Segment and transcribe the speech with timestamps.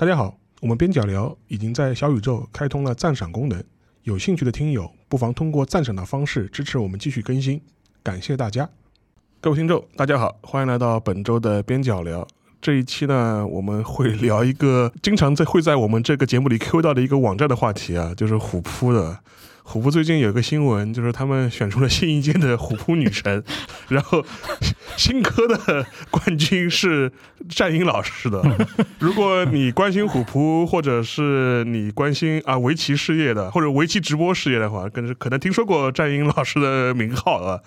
[0.00, 3.62] 大家好，我们边角聊已经在小宇宙开通了赞赏功能，
[4.04, 7.60] 有兴趣的听友不妨通过赞赏的方式支持我们继续更新，
[8.02, 8.66] 感谢大家。
[9.42, 12.26] 各位听众，大家好，欢迎来到本周的边角聊。
[12.62, 19.20] 这一期呢，我们会聊一个经常在会在我们这个节目里 Q 到的一个网站的话题啊，就是虎扑的。
[19.70, 23.40] 虎扑最近有个新闻，就是他们选出了新一届的虎扑女神，
[23.88, 24.20] 然后
[24.96, 27.12] 新科的冠军是
[27.48, 28.42] 战英老师的。
[28.98, 37.60] 如果你关心虎扑，或者是你关心啊围棋事业的，或者围棋直播事业的话，跟可能听说过战英老师的名号啊。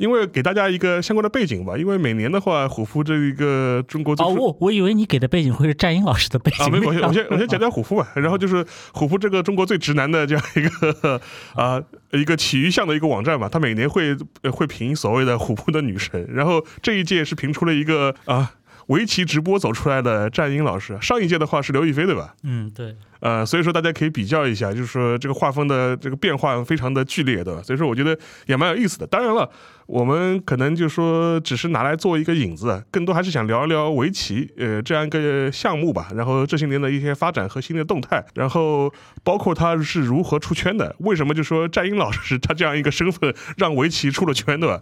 [0.00, 6.64] 因为给大家一个相关的背景吧，因为每年的话，虎扑这一个中国哦，我我以为你给的背景会是战英老师的背景。
[6.64, 8.08] 啊，没有，我先我先我先 讲讲虎扑吧。
[8.14, 11.20] 然后就是虎扑这个中国最直男的这样一个
[11.54, 14.16] 啊一个体育项的一个网站嘛，它每年会
[14.50, 16.26] 会评所谓的虎扑的女神。
[16.32, 18.50] 然后这一届是评出了一个啊
[18.90, 20.96] 围棋直播走出来的战英老师。
[21.00, 22.34] 上一届的话是刘亦菲对吧？
[22.44, 22.94] 嗯，对。
[23.20, 27.62] 呃，所以说大家可以比较一下，就是说这个画风的这个变化非常的剧烈，对吧？
[27.62, 29.06] 所以说我觉得也蛮有意思的。
[29.06, 29.48] 当然了。
[29.86, 36.10] 我们可能就说只是拿来做一个引子，更多还是想聊一聊围棋，呃，这样一个项目吧。
[36.14, 38.88] 然后这些年的一些发展和新的动态，然后
[39.24, 44.80] 包括他是如何出圈的，为什么就说战英老师他这样一个身份让围棋出了圈，对吧？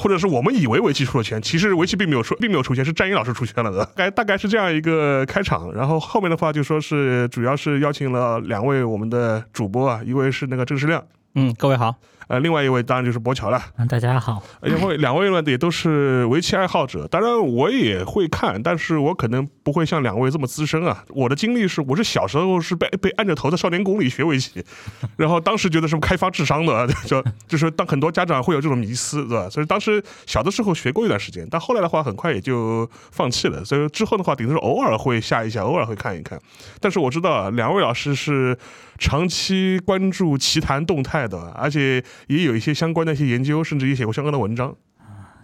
[0.00, 3.86] 或者是我们以为围棋出了圈，其实围棋并没有出，并没有出圈，是战鹰老师出圈了的。
[3.94, 5.70] 该大概是这样一个开场。
[5.74, 11.94] 然后后面的话就说是主要是邀请了两位我们的主播啊，一位是那个郑世亮，嗯，各位好。
[12.26, 13.60] 呃，另外一位当然就是博乔了。
[13.76, 14.40] 嗯，大家好。
[14.62, 21.04] 因为两位呢也都是围棋爱好者，当然我也会看，但是我可能不会像两位这么资深啊。
[21.08, 24.64] 我的经历是，我是小时候是被被按着头在少年宫里学围棋，
[25.18, 29.50] 然后当时觉得是开发智商的， 就就是当很多家长会有这种迷思，对吧？
[29.50, 33.64] 所以当时小的时候学过一段时间，但后来的话很快也就放弃了。
[33.64, 36.40] 所以之后的话，顶多是偶尔会下一下，偶尔会看一看。
[36.78, 38.56] 但是我知道两位老师是
[39.00, 42.04] 长期关注棋坛动态的，而且。
[42.28, 44.72] 也有一些相关的一些研究，甚至也写过相关的文章。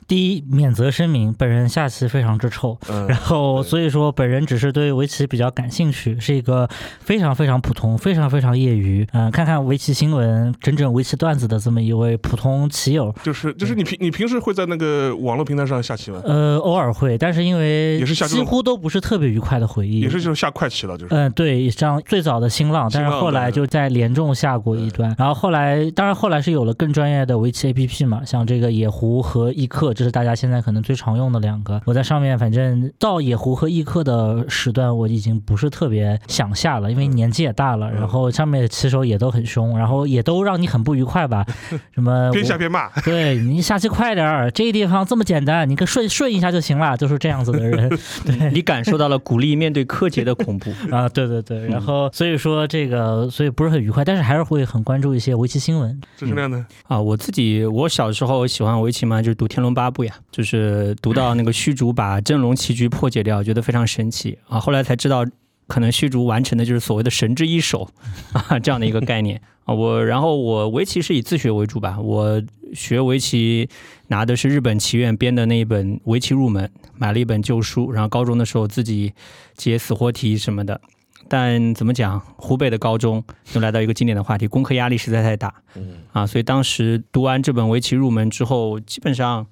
[0.08, 2.78] 第一，免责声明：本人下棋非常之臭。
[3.08, 6.68] 然后，所以说本人只是对围棋比较感兴趣，是一个
[7.00, 13.12] 非常非常普通、非常非常业余，嗯，看看围棋新闻、整整围棋段子的这么一位普通棋友。
[13.24, 16.20] 就是就是你平你平时会在那个网络平台上下棋吗？
[16.24, 19.98] 呃，偶尔会，但是因为也是下几乎都不是特别愉快的回忆。
[19.98, 21.12] 也是就是下快棋了，就是。
[21.12, 29.95] 嗯，对，像最早的新浪，但是后来就在联众下过一段，然后后来当然后来是有了更专业的围棋 APP 嘛，像这个野狐和易客。
[29.96, 31.80] 这是大家现在可能最常用的两个。
[31.86, 37.90] 我在上面，反正到野狐和易客的时段，我已经不是特别想下了，因为年纪也大了。
[37.90, 41.44] 然后上面的棋手也都很凶，然后也都让你很不愉快吧？
[41.94, 42.88] 什么边下边骂？
[43.00, 47.88] 对你下棋快点儿，这个地方这么简单，你可顺顺一下就行了，就是这样子的人。
[48.26, 51.08] 对你感受到了鼓励面对柯洁的恐怖 啊！
[51.08, 55.98] 对对对，然后所以说这个，所以不是很愉快，但是还是会很关注一些围棋新闻。
[56.18, 60.96] 是这样的啊，我自己我小时候喜欢围棋嘛，就是读《天龙八发布》呀，就是。
[61.02, 64.58] 读到那个虚竹把真龙棋局破解掉，觉得非常神奇啊！
[64.58, 65.24] 后来才知道，
[65.68, 67.88] 可能虚竹完成的就是所谓的神之一手
[68.32, 69.74] 啊，这样的一个概念啊。
[69.74, 72.42] 我然后我围棋是以自学为主吧，我
[72.74, 73.68] 学围棋
[74.08, 79.12] 拿的是日本棋院编的那一本围棋入门，买了一本旧书，然后高中的时候自己
[79.54, 80.80] 解死活题什么的。
[81.28, 83.22] 但怎么讲，湖北的高中
[83.54, 89.46] 又来到一个经典的话题，功课压力实在太大，嗯啊，所以当时读完这本围棋入门之后，基本上。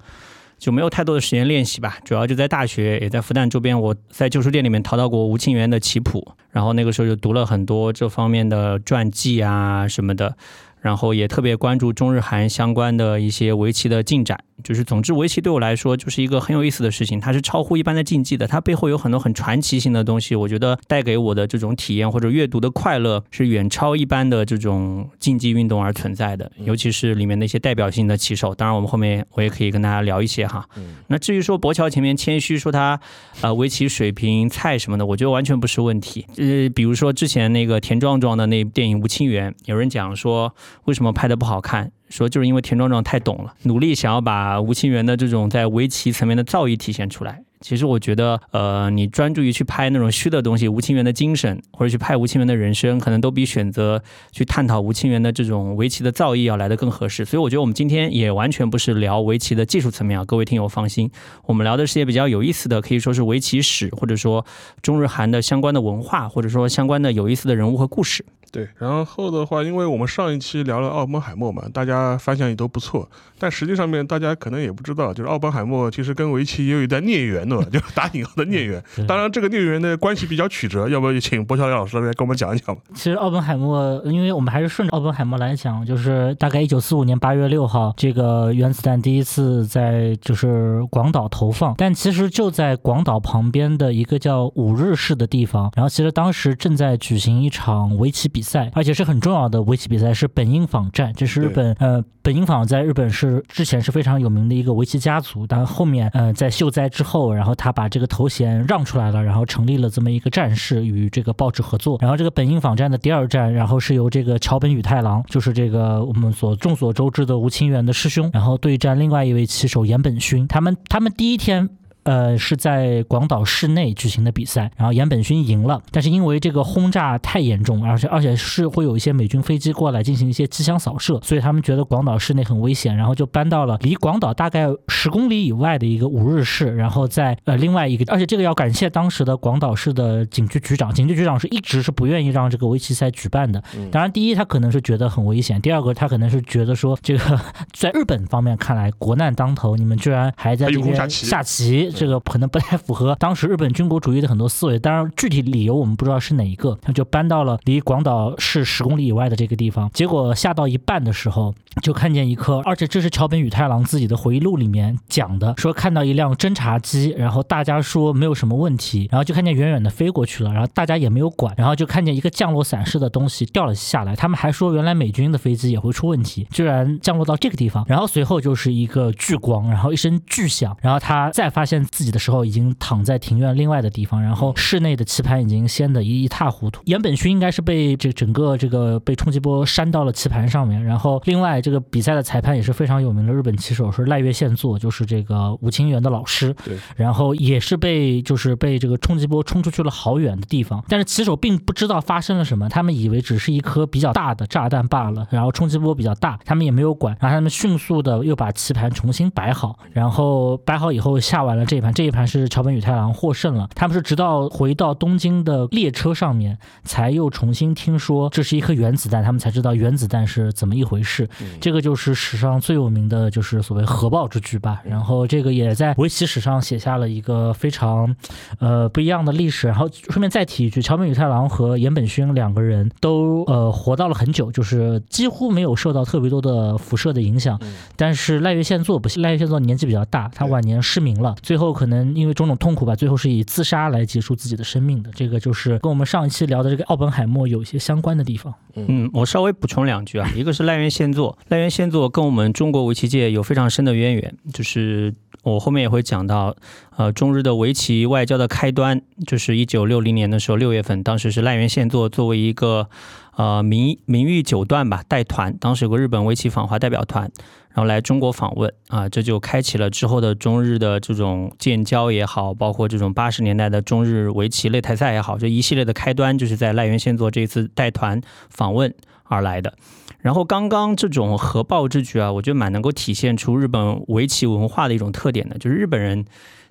[0.57, 10.37] 就没有太多的时间练习吧，主要就在大学，也在复旦周边，我在旧书店里面淘到过吴清源的棋谱，然后那个时候就读了很多这方面的传记啊什么的。
[10.85, 30.63] 然后也特别关注中日韩相关的一些围棋的进展，就是总之围棋对我来说就是一个很有意思的事情，它是超乎一般的竞技的，它背后有很多很传奇性的东西，我觉得带给我的这种体验或者阅读的快乐是远超一般的这种竞技运动而存在的，尤其是里面那些代表性的棋手，当然我们后面我也可以跟大家聊一些哈。
[31.07, 32.99] 那至于说博乔前面谦虚说他
[33.41, 36.27] 呃围棋水平菜什么的，我觉得完全不是问题。
[36.37, 40.53] 呃，比如说之前那个田壮壮的那部电影《吴清源》，有人讲说。
[40.83, 41.91] 为什么拍的不好看？
[42.09, 47.44] 说就是因为田壮壮太懂了，努力想要把吴清源的这种在围棋层面的造诣体现出来。
[47.65, 57.25] 其实我觉得，呃，你专注于去拍那种虚的东西，吴清源的精神，或者去拍吴清源的人生，可能都比选择去探讨吴清源的这种围棋的造诣要来的更合适。
[57.25, 61.09] 所以我觉得我们今天也完全不是聊围棋的技术层面啊，各位听友放心，
[61.47, 64.45] 我们聊的是些比较有意思的，可以说是围棋史，或者说
[64.83, 68.23] 中日韩的相关的文化，或者说相关的有意思的人物和故事。
[68.51, 77.54] 对，然后的话，因为我们上一期聊了奥本海默嘛，大家反响也都不错，但实际上面大家可能也不知道，就是奥本海默其实跟围棋也有一段孽缘的。
[77.71, 78.83] 就打引号的孽缘。
[79.07, 82.75] 当然，这个孽缘的关系比较曲折，要不要请博乔老师来跟我们讲一讲？
[82.93, 121.69] 其实奥本海默，因为我们还是顺着奥本海默来讲，就是大概一九四五年八月六号，这个原子弹第一次在就是广岛投放，但其实就在广岛旁边的一个叫五日市的地方，然后其实当时正在举行一场围棋比赛，而且是很重要的围棋比赛，是本因坊战，这是日本呃本因坊在日本是之前是非常有名的一个围棋家族，但后面呃在秀哉之后，然后然后他把这个头衔让出来了，然后成立了这么一个战士与这个报纸合作，然后这个本应坊站的第二站，然后是由这个桥本宇太郎，就是这个我们所众所周知的吴清源的师兄，然后对战另外一位棋手岩本勋，他们他们第一天。
[122.05, 143.59] 呃，是在广岛市内举行的比赛，然后岩本勋赢了，但是因为这个轰炸太严重，而且而且是会有一些美军飞机过来进行一些机枪扫射，所以他们觉得广岛市内很危险，然后就搬到了离广岛大概十公里以外的一个五日市，然后在呃另外一个，而且这个要感谢当时的广岛市的警局局长，警局局长是一直是不愿意让这个围棋赛举办的。
[143.91, 147.41] 当然，第一他可能是觉得很危险，第二个他可能是觉得说这个
[147.73, 151.94] 在日本方面看来国难当头，你们居然还在这边下棋。
[151.95, 159.89] 这个可能不太符合当时日本军国主义的很多思维，当然具体理由我们不知道是哪一个，他就搬到了离广岛市十公里以外的这个地方。
[159.93, 174.15] 结果下到一半的时候，就看见一颗，而且这是桥本宇太郎自己的回忆录里面讲的，说看到一辆侦察机，然后大家说没有什么问题，然后就看见远远的飞过去了，然后大家也没有管，然后就看见一个降落伞式的东西掉了下来。
[174.15, 182.19] 他们还说原来美军的飞机也会出问题，居然降落到这个地方，然后随后就是一个巨光，然后一声巨响，然后他再发现自己的。
[182.25, 186.81] 时候已经躺在庭院另外的地方，然后室内的棋盘已经掀得一一塌糊涂。
[186.85, 196.51] 岩本勋应该是被这整个这个被冲击波扇到了棋盘上面，然后另外这个比赛的裁判也是非常有名的日本棋手是赖月宪作，就是这个吴清源的老师。
[196.63, 212.15] 对，然后也是被就是被这个冲击波冲出去了好远的地方，但是棋手并不知道发生了什么，他们以为只是一颗比较大的炸弹罢了，然后冲击波比较大，他们也没有管，然后他们迅速的又把棋盘重新摆好，然后摆好以后下完了这一盘，这一。
[212.15, 221.27] 盘是桥本宇太郎获胜了，他们是直到回到东京的列车上面，才又重新听说这是一颗原子弹，他们才知道原子弹是怎么一回事。
[221.59, 224.81] 这个就是史上最有名的就是所谓核爆之举吧。
[224.85, 228.15] 然后这个也在围棋史上写下了一个非常
[228.59, 229.67] 呃不一样的历史。
[229.67, 237.59] 然后顺便再提一句，桥本宇太郎和岩本勋两个人都呃活到了很久，就是几乎没有受到特别多的辐射的影响。
[237.97, 242.15] 但是赖月宪作不行，赖月宪作年纪比较大，他晚年失明了，最后可能。
[242.15, 245.09] 因为种种痛苦吧，最后是以自杀来结束自己的生命的。
[245.13, 248.53] 这个就是跟我们上一期聊的这个奥本海默有一些相关的地方。
[248.75, 255.13] 嗯，我稍微补充两句啊，一个是赖源宪作，赖源宪作跟我们中国围棋界有非常深的渊源，就是
[255.43, 256.55] 我后面也会讲到，
[256.97, 262.89] 呃，中日的围棋外交的开端，就是一九六零年的时候六月份，当时是赖源宪作作为一个
[263.35, 267.31] 呃名名誉九段吧带团，当时有个日本围棋访华代表团。
[267.75, 279.73] 然后来中国访问啊，这就开启了之后的中日的这种建交也好，包括这种八十年代的中日围棋擂台赛也好，这一系列的开端就是在赖元宪作这次带团访问而来的。
[280.21, 286.23] 然后刚刚这种核爆之举啊，我觉得蛮能够体现出日本围棋文化的一种特点的，就是日本人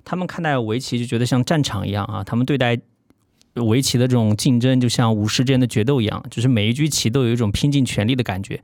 [0.03, 2.79] 他们看待围棋就觉得像战场一样啊，他们对待。
[3.63, 8.59] 围棋的这种竞争，就像武士之间的决斗一样，就是每一局棋都有一种拼尽全力的感觉。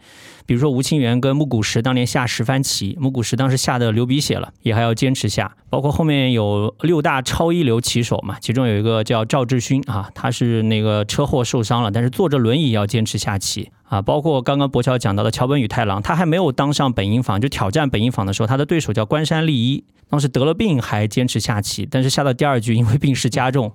[0.46, 5.56] 比如说吴清源跟木谷实当年下十番棋，木谷实当时下的流鼻血了，也还要坚持下。
[5.70, 14.02] 包括后面有六大超一流棋手嘛，其中有一个叫赵志勋啊，他是那个车祸受伤了，但是坐着轮椅要坚持下棋啊。
[14.02, 23.72] 包括刚刚博乔讲到的桥本宇太郎，他还没有当上本因坊就挑战本因坊的时候，他的对手叫关山利一，当时得了病还坚持下棋，但是下到第二局因为病势加重。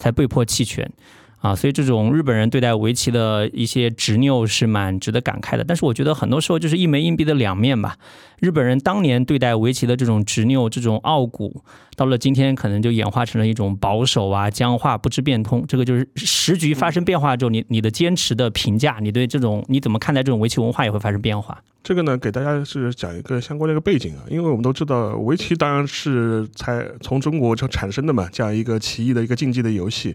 [0.00, 0.90] 才被迫弃权，
[1.40, 5.64] 啊，所以这种日本人对待围棋的一些执拗是蛮值得感慨的。
[5.64, 7.96] 但是我觉得很多时候就是一枚硬币的两面吧。
[8.40, 11.62] 日本人当年对待围棋的这种执拗、这种傲骨，
[11.96, 15.64] 到了今天可能就演化成了一种保守啊、僵化、不知变通。
[15.66, 21.58] 这个就是时局发生变化之后，你你的坚持的评价，你对这种你怎么看待这种围棋文化也会发生变化。
[21.82, 30.14] 这个呢，给大家是讲一个相关的一个背景啊，因为我们都知道围棋当然是才从中国就产生的嘛，这样一个棋艺的一个竞技的游戏。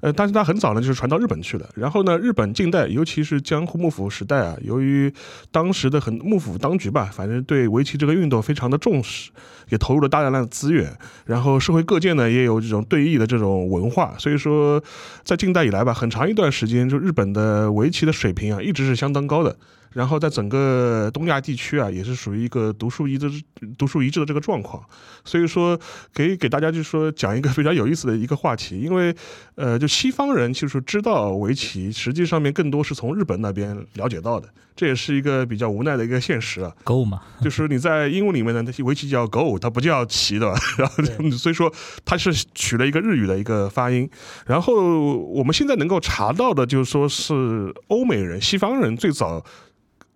[0.00, 1.68] 呃，但是它很早呢，就是传到日本去了。
[1.74, 5.12] 然后呢，日本近代，尤其是江户幕府时代啊，由于
[5.50, 9.30] 当时的很幕府当局吧，反正对围棋这个运动非常的重视，
[9.70, 10.96] 也投入了大量的资源。
[11.26, 14.14] 然后社会各界呢，也有这种对弈的这种文化。
[14.18, 14.82] 所以说，
[15.24, 19.56] 在近代以来吧，很长一段时间，就日本的围棋的水平啊，一直是相当高的。
[19.98, 23.28] 然后在整个东亚地区啊，也是属于一个独树一帜、
[23.76, 24.80] 独树一帜的这个状况。
[25.24, 25.76] 所以说，
[26.14, 29.12] 可以给大家就是说讲一个非常有意思的一个话题，因为
[29.56, 36.72] 呃，就西方人就是知道围棋，实际上面更多是从日本那边了解到的，这也是一个比较无奈的一个现实啊。
[36.84, 41.72] Go 嘛，就是你在英文里面呢，那些围棋叫 Go，它不叫棋的， 然后所以说
[42.04, 44.08] 它是取了一个日语的一个发音。
[44.46, 49.44] 然后我们现在能够查到的，就是说是欧美人、西方人最早。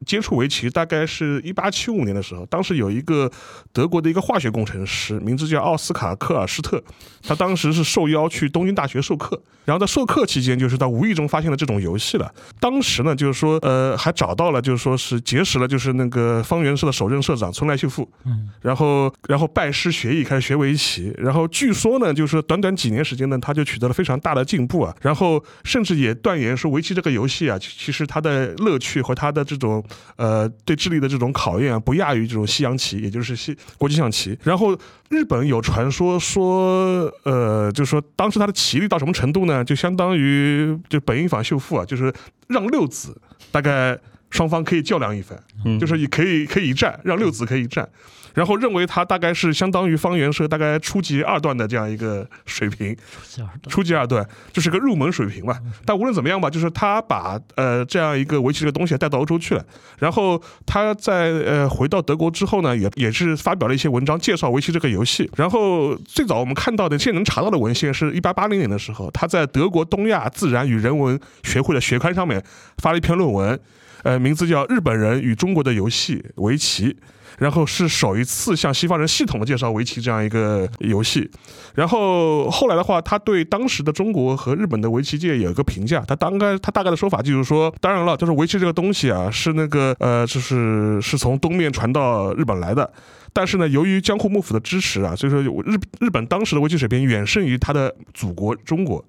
[0.04, 3.30] 接触围棋大概是一八七五年的时候，当时有一个
[3.73, 6.82] 德国的一个化学工程师，名字叫奥斯卡·科尔施特，
[7.23, 12.32] 他当时是受邀去东京大学授课，然后在授课期间，就是他无意中发现了这种游戏了。
[12.61, 29.85] 当时呢，就是说，呃，还找到了，就是说是结识了，就是那个方圆社的首任社长村濑秀夫，嗯，然后然后拜师学艺，开始学围棋，然后据说呢，就是短短几年时间呢，他就取得了非常大的进步啊，然后甚至也断言说，围棋这个游戏啊，其实它的乐趣和它的这种。
[30.16, 34.38] 呃，对智力的这种考验啊，不亚于这种西洋棋，也就是西国际象棋。
[34.42, 39.64] 然后日本有传说说，呃，就是说当时他的棋力到什么程度呢？
[39.64, 42.12] 就相当于就本因坊秀夫啊，就是
[42.49, 43.20] 让六子，
[43.50, 43.99] 大概
[44.30, 45.38] 双方可以较量一番，
[45.78, 47.88] 就是也可以可以一战，让六子可以一战。
[48.34, 52.96] 然后认为他大概是相当于方圆社大概初级二段的这样一个水平，
[53.68, 55.58] 初级二段就是个入门水平嘛。
[55.84, 59.64] 但无论怎么样吧，就是他把呃这样一个围棋这个东西带到欧洲去了。
[59.98, 65.30] 然后他在呃回到德国之后呢，也也是发表了一些文章介绍围棋这个游戏。
[65.36, 72.42] 然后最早我们看到的现在能查到的文献是一八八零年的时候，他在德国东亚自然与人文学会的学刊上面
[72.78, 73.58] 发了一篇论文，
[74.02, 76.88] 呃，名字叫《日本人与中国的游戏围棋》。
[77.42, 81.28] 然后是首一次向西方人系统的介绍围棋这样一个游戏，
[81.75, 92.88] 然后后来的话，他对当时的中国和日本的围棋界有一个评价，他大概他大概的说法就是说，当然了，就是围棋这个东西啊，是那个呃，就是是从东面传到日本来的，
[93.32, 99.04] 但是呢，由于江户幕府的支持啊，所以说日日本当时的围棋水平远胜于他的祖国中国，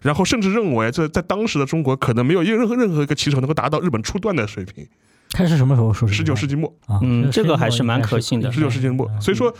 [0.00, 4.86] 然后甚至认为在在当时的中国可能没有任何任何一个棋手能够达到日本初段的水平。
[5.34, 6.08] 他是什么时候说？
[6.08, 8.50] 十九世纪末啊，嗯，这个还是蛮可信的。
[8.50, 9.54] 十九世纪末，所以说。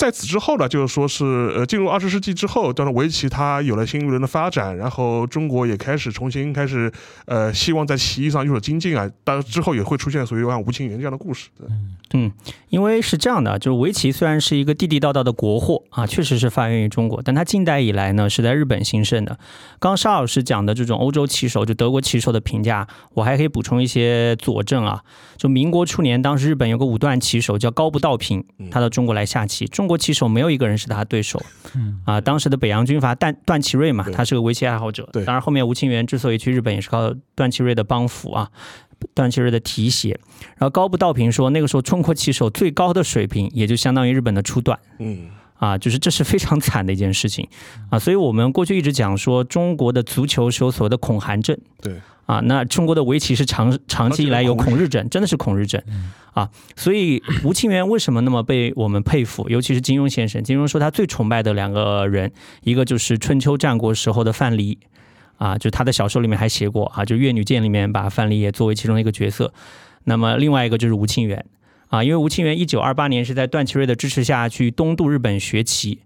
[0.00, 6.90] 在此之后呢，就是说是呃，进入二十世纪之后，当然围棋它有了新一轮的发展，然后中国也开始重新开始
[7.26, 9.06] 呃，希望在棋艺上有所精进啊。
[9.22, 11.50] 当然之后也会出现所谓像吴清源这样的故事。
[12.14, 12.32] 嗯，
[12.70, 19.38] 因为是这样的，就是围棋虽然是一个地地道道的国货啊，确实是发源于中国，但它近代以来呢是在日本兴盛的。
[19.78, 25.02] 刚刚沙老师讲的这种欧洲棋手，就德国棋手的评价，我还可以补充一些佐证啊。
[25.36, 29.89] 就民国初年，当时日本有个五段棋手叫高不道平，他到中国来下棋，中。
[29.90, 31.42] 国棋手没有一个人是他对手，
[31.74, 35.08] 嗯啊，当时的北洋军阀段段祺瑞嘛，他是个围棋爱好者。
[35.12, 38.48] 当然后面吴清源之所以去日本，也是靠段祺瑞的帮扶啊，
[39.14, 40.10] 段祺瑞的提携。
[40.58, 44.78] 然后高步道平说，那个时候中国棋手最高的水平，也就相当于日本的初段。
[45.00, 45.28] 嗯，
[45.58, 47.48] 啊，就是这是非常惨的一件事情
[47.90, 47.98] 啊。
[47.98, 51.58] 所以我们过去一直讲说，中国的足球是有所谓的恐韩症。
[51.82, 52.00] 对。
[52.26, 55.82] 啊，那中国的围棋是长长期以来有恐日症，真的是恐日症
[56.32, 56.50] 啊。
[56.76, 59.48] 所以吴清源为什么那么被我们佩服？
[59.48, 62.32] 尤其是金庸先生，金庸说他最崇拜的两个人，
[62.62, 64.78] 一个就是春秋战国时候的范蠡
[65.36, 69.52] 啊，就他的小说里面还写过啊，就《越女剑》里面把范蠡也作为其中一个角色。
[70.04, 71.44] 那么另外一个就是吴清源
[71.88, 76.00] 啊，因为吴清源一九二八年是在段祺瑞的支持下去东渡日本学棋。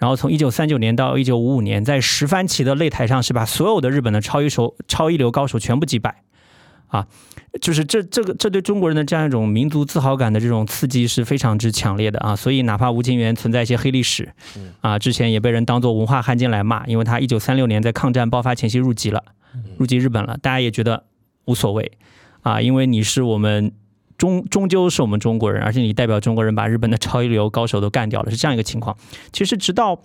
[0.00, 6.22] 然后从一九三九年到一九五五年，在十番棋的擂台上是把所有的日本的超一手、超一流高手全部击败，
[6.86, 7.08] 啊，
[7.58, 12.34] 就是这这个这对中国人的这样一种民族自豪感的这种刺激是非常之强烈的啊！
[12.34, 14.32] 所以哪怕吴清源存在一些黑历史，
[14.80, 19.22] 啊，之前也被人当做文化汉奸来骂，因为他一九三六年在抗战爆发前夕入籍了，
[19.76, 21.04] 入籍日本了，大家也觉得
[21.44, 21.92] 无所谓，
[22.42, 23.72] 啊，因为你是我们。
[24.18, 28.96] 终终究是我们中国人，而且你代表中国人把日本的 超一流高手都干掉了，是这样一个情况。
[29.32, 29.96] 其实直到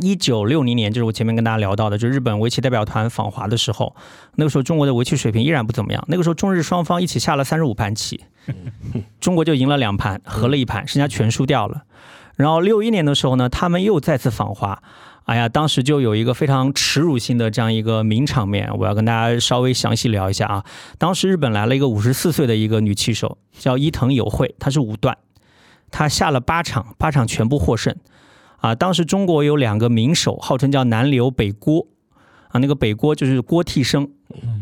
[0.00, 3.94] 一九六零年，就是我前面跟大家聊到的，就日本围棋代表团访华的时候，
[4.34, 6.04] 那个时候中国的围棋水平依然不怎么样。
[6.08, 8.20] 那个时候中日双方一起下了三十五盘棋，
[9.20, 11.82] 中国就赢了两盘，和了一盘，剩下全输掉了。
[12.36, 14.82] 然后六一年的时候呢，他们又再次访华。
[15.24, 20.64] 哎呀，当时就有一个非常耻辱性的这样一个名场面，我要跟大家稍微详细聊一下啊。
[20.98, 25.18] 当时日本来了一个五十四岁的一个女棋手，叫伊藤友惠，她是五段，
[25.90, 27.96] 她下了八场，八场全部获胜。
[28.66, 31.86] 啊，当时中国有两个名手，号称叫南刘北郭，
[32.48, 34.08] 啊，那个北郭就是郭替生，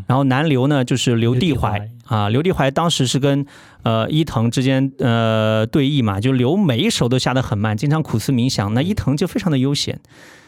[0.05, 3.43] 然后南刘呢就是刘地怀，啊，刘地怀当时是跟
[3.81, 9.99] 呃伊藤之间呃对弈嘛，就刘每一手都下得很慢，经常苦思冥想，那伊藤就非常的悠闲。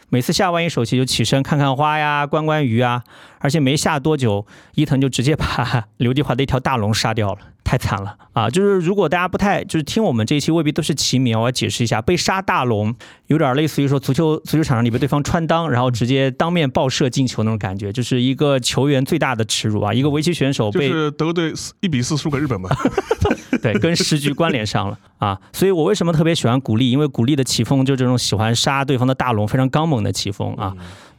[0.09, 3.03] 每次下完一手棋就起身看看花呀，观观鱼啊，
[3.39, 4.45] 而且没下多久，
[4.75, 8.49] 伊藤就直接把 刘帝华的一条大龙杀掉了，太惨了啊！
[8.49, 12.95] 就是如果大家不太就是听我们这一期未必都是齐名，我要解释一下，被杀大龙
[13.25, 19.93] 有点类似于说足球足球场上你被对方穿裆，然后直接当面爆射进球那种感觉，就是一个球员最大的耻辱啊！
[19.93, 22.69] 一个围棋选手被就是德国队一比四输给日本嘛，
[23.61, 25.37] 对，跟时局关联上了啊！
[25.51, 26.89] 所以我为什么特别喜欢古力？
[26.89, 30.73] 因为古力的棋风就这种喜欢杀对方的大龙，非常刚猛的棋风啊。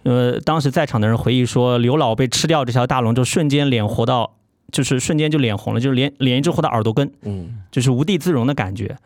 [0.04, 4.32] 呃，当时在场的人回忆说，刘老被吃掉这条大龙，就瞬间脸活到，
[4.72, 8.96] 就是瞬间就脸红了，就是脸脸一直红到耳朵根，嗯，就是无地自容的感觉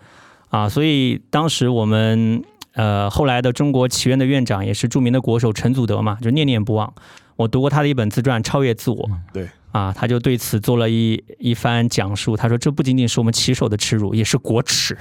[0.51, 0.69] 啊。
[0.69, 2.43] 所以当时我们
[2.75, 6.93] 呃后来的中国棋院的院长也是著名的国手陈祖德嘛，就念念不忘。
[7.37, 12.37] 我读过他的一本自传《超越自我》，对啊，他就对此做了一一番讲述。
[12.37, 14.97] 他说，这不仅仅是我们棋手的耻辱，也是国耻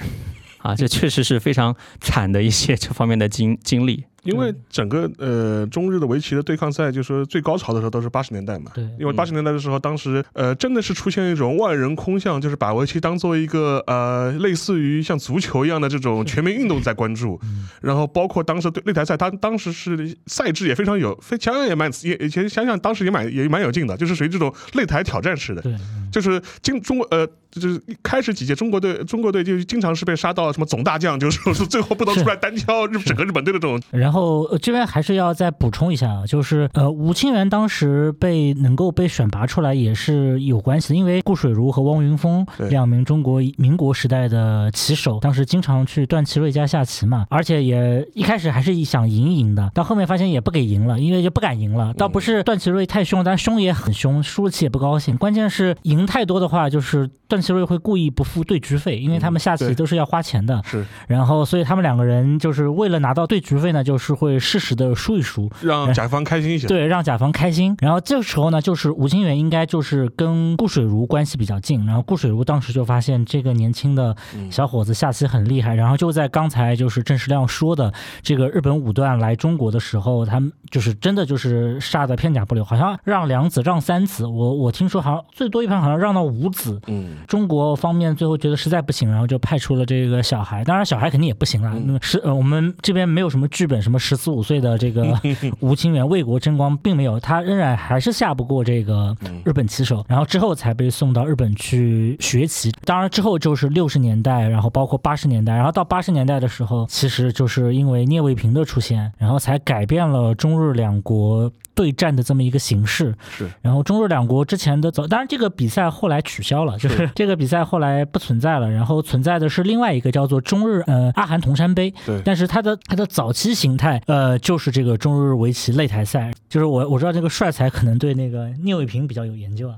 [0.58, 0.74] 啊！
[0.74, 4.04] 这确实是非常惨的一些这方面的经经历。
[4.24, 8.70] 因为整个呃中日的围棋的对抗赛，就说最高潮的时候都是八十年代嘛。
[8.74, 17.40] 对，因为八十年代的时候，当时呃真的是出现一种万人空巷，就是把围棋当做一个呃类似于像足球一样的这种全民运动在关注。
[17.82, 25.62] 然后包括当时对擂台赛，它当时是赛制也非常有，非想想也蛮也其实想想当时也蛮也蛮有劲的，就是属于这种擂台挑战式的。
[25.62, 25.74] 对，
[26.12, 27.26] 就是经中国呃
[27.60, 33.80] 就是开始几届中国队中国队就经常是被杀到什么总大将，就是说是最后不能出来单挑日 整个日本队的这种。
[33.90, 51.92] 然后呃这边还是要再补充一下啊，就是呃吴清源当时被能够被选拔出来也是有关系的，因为顾水如和汪云峰对两名中国民国时代的棋手，当时经常去段祺瑞家下棋嘛，而且也一开始还是想赢一赢的，到后面发现也不给赢了，因为就不敢赢了。
[51.94, 55.16] 倒不是段祺瑞太凶，但凶也很凶，输了棋也不高兴。
[55.16, 60.62] 关键是赢太多的话，就是段祺瑞会故意不付对局费，因为他们下棋都是要花钱的。
[60.64, 66.66] 是然后，所以他们两个人就是为了拿到对局费呢，就是会适时的输一输，让甲方开心一些。
[66.66, 67.76] 对，让甲方开心。
[67.80, 74.14] 然后这个时候呢，就是吴清源应该就是跟顾水如关系比较近，然后顾水如当时就发现这个年轻的
[74.50, 90.62] 小伙子下棋很厉害，然后就在刚才就是郑世亮说的这个日本武段来中国的时候，他们就是真的就是杀的片甲不留，好像让两子让三子，我我听说好像最多一盘好像让到五子，嗯，中国方面最后觉得实在不行，然后就派出了这个小孩。
[90.64, 91.72] 当然，小孩肯定也不行了。
[91.86, 95.18] 那十呃，我们这边没有什么剧本，什么十四五岁的这个
[95.60, 99.16] 吴清源为国争光，并没有，他仍然还是下不过这个
[99.46, 100.04] 日本棋手。
[100.06, 102.70] 然后之后才被送到日本去学棋。
[102.84, 111.50] 当然之后就是六十年代，然后包括八十年代，然后到八十年代的时候，其实就是因为聂卫平的出现，然后才改变了中日两国。
[111.74, 113.50] 对战的这么一个形式，是。
[113.60, 118.70] 然后中日两国之前的走，当然这个比赛后来取消了，就是这个比赛后来不存在了。
[118.70, 122.20] 然后存在的是另外一个叫做中日呃阿含铜山杯，对。
[122.24, 129.76] 但是它的它的早期形态呃就是这个中日围棋擂台赛，就是我我知道这个帅才可能对那个聂卫平比较有研究啊。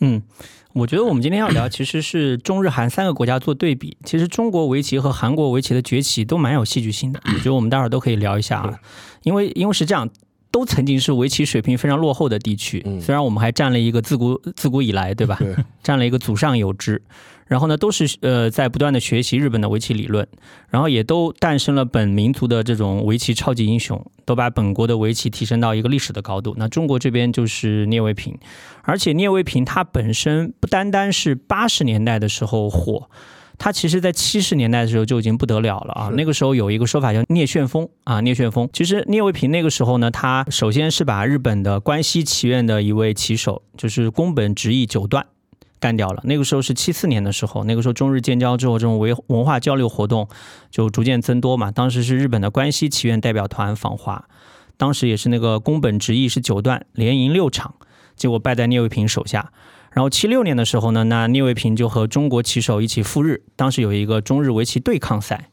[0.00, 0.22] 嗯，
[0.74, 3.96] 我觉得我们今天要聊其实是中日韩三个国家做对比。
[4.04, 8.78] 其实中国围棋和韩国围棋的崛起都蛮有戏剧性的，我觉得我们待会儿都可以聊一下啊。
[9.22, 10.08] 因为因为是这样。
[10.56, 15.36] 都曾经是围棋水平非常落后的地区，虽然我们还占了一个自古自古以来，对吧？
[15.38, 17.02] 对，占了一个祖上有之。
[17.46, 20.26] 然后呢，都是呃在不断的学习日本的围棋理论，
[20.70, 26.54] 然后也都诞生了本民族的这种围棋超级英雄，都把本国的围棋提升到一个历史的高度。
[26.56, 28.38] 那中国这边就是聂卫平，
[28.80, 33.10] 而且聂卫平他本身不单单是八十年代的时候火。
[33.58, 36.10] 他其实，在七十年代的时候就已经不得了了啊！
[36.14, 38.68] 那个时候有一个说法叫“聂旋风”啊，“聂旋风”。
[38.72, 45.26] 其实聂卫平那个时候呢，他首先是把日本的关西棋院的一位棋手，就是宫本直义九段
[45.80, 46.20] 干掉了。
[46.24, 50.28] 那个时候是七四年的时候，那个时候中日建交之后，这种文文化交流活动
[50.70, 51.70] 就逐渐增多嘛。
[51.70, 54.28] 当时是日本的关西棋院代表团访华，
[54.76, 57.74] 当时也是那个宫本直义是九段连赢六场，
[58.14, 59.50] 结果败在聂卫平手下。
[59.96, 65.48] 然后七六年的时候呢，那聂卫平就和中国棋手一起赴日，当时有一个中日围棋对抗赛，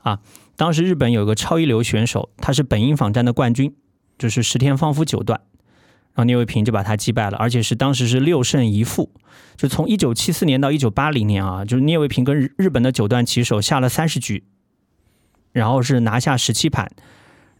[0.00, 0.20] 啊，
[0.56, 3.74] 当时日本有一个超一流选手，他是本因坊站的冠军，
[4.18, 5.40] 就是石田芳夫九段，
[6.12, 9.10] 然后聂卫平就把他击败了，而且是当时是六胜一负，
[9.56, 14.44] 就从一九七四年到一九八零年啊，就是聂卫平跟日本的九段棋手下了三十局，
[15.52, 16.90] 然后是拿下十七盘。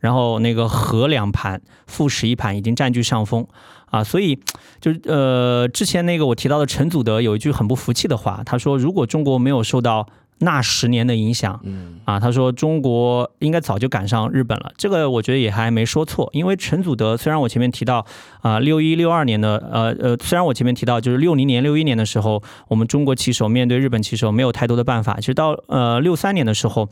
[0.01, 3.49] 然后那个和两盘负十一盘已经占据上风。
[3.91, 4.39] 啊，所以
[4.81, 10.07] 就呃之前那个我提到的陈祖德有一句很不服气的话，他说如果中国没有受到
[10.41, 14.71] 那十年的影响，嗯啊，他说中国应该早就赶上日本了。
[14.77, 18.07] 这个我觉得也还没说错，因为陈祖德虽然我前面提到
[18.41, 26.89] 啊六一六二年的呃呃，虽然我前面提到就是六零年六一年的时候，我们中国棋手面对日本棋手没有太多的办法，其实到呃六三年的时候。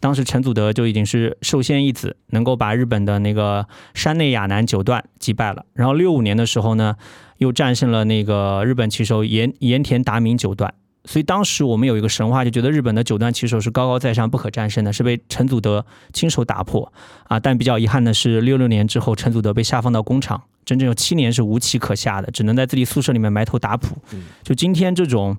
[0.00, 5.64] 当时陈祖德就已经是寿仙一子，能够把日本的那个山内亚男九段击败了。
[5.72, 6.96] 然后六五年的时候呢，
[7.38, 10.72] 又战胜了那个日本棋手盐盐田达明九段。
[11.04, 16.92] 所以当时我们有一个神话，就觉得日本的九段棋手是高高在上、不可战胜的，是被陈祖德亲手打破
[17.24, 17.38] 啊。
[17.38, 23.96] 但比较遗憾的是，六六年之后，陈祖德被下放到工厂，整整有七年是无棋可下的，只能在自己宿舍里面埋头打谱。
[24.42, 25.36] 就今天这种。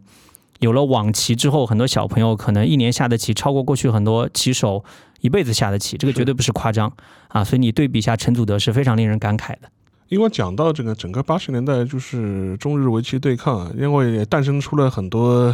[0.60, 4.84] 有了网棋之后，很多小朋友可能一年下的棋超过过去很多棋手
[5.22, 6.92] 一辈子下的棋，这个绝对不是夸张
[7.30, 7.44] 啊！
[7.44, 9.70] 所以你对比一下陈祖德是非常令人感慨的。
[10.10, 15.54] 因为讲到这个整个八十年代，就是中日围棋对抗啊，因为也诞生出了很多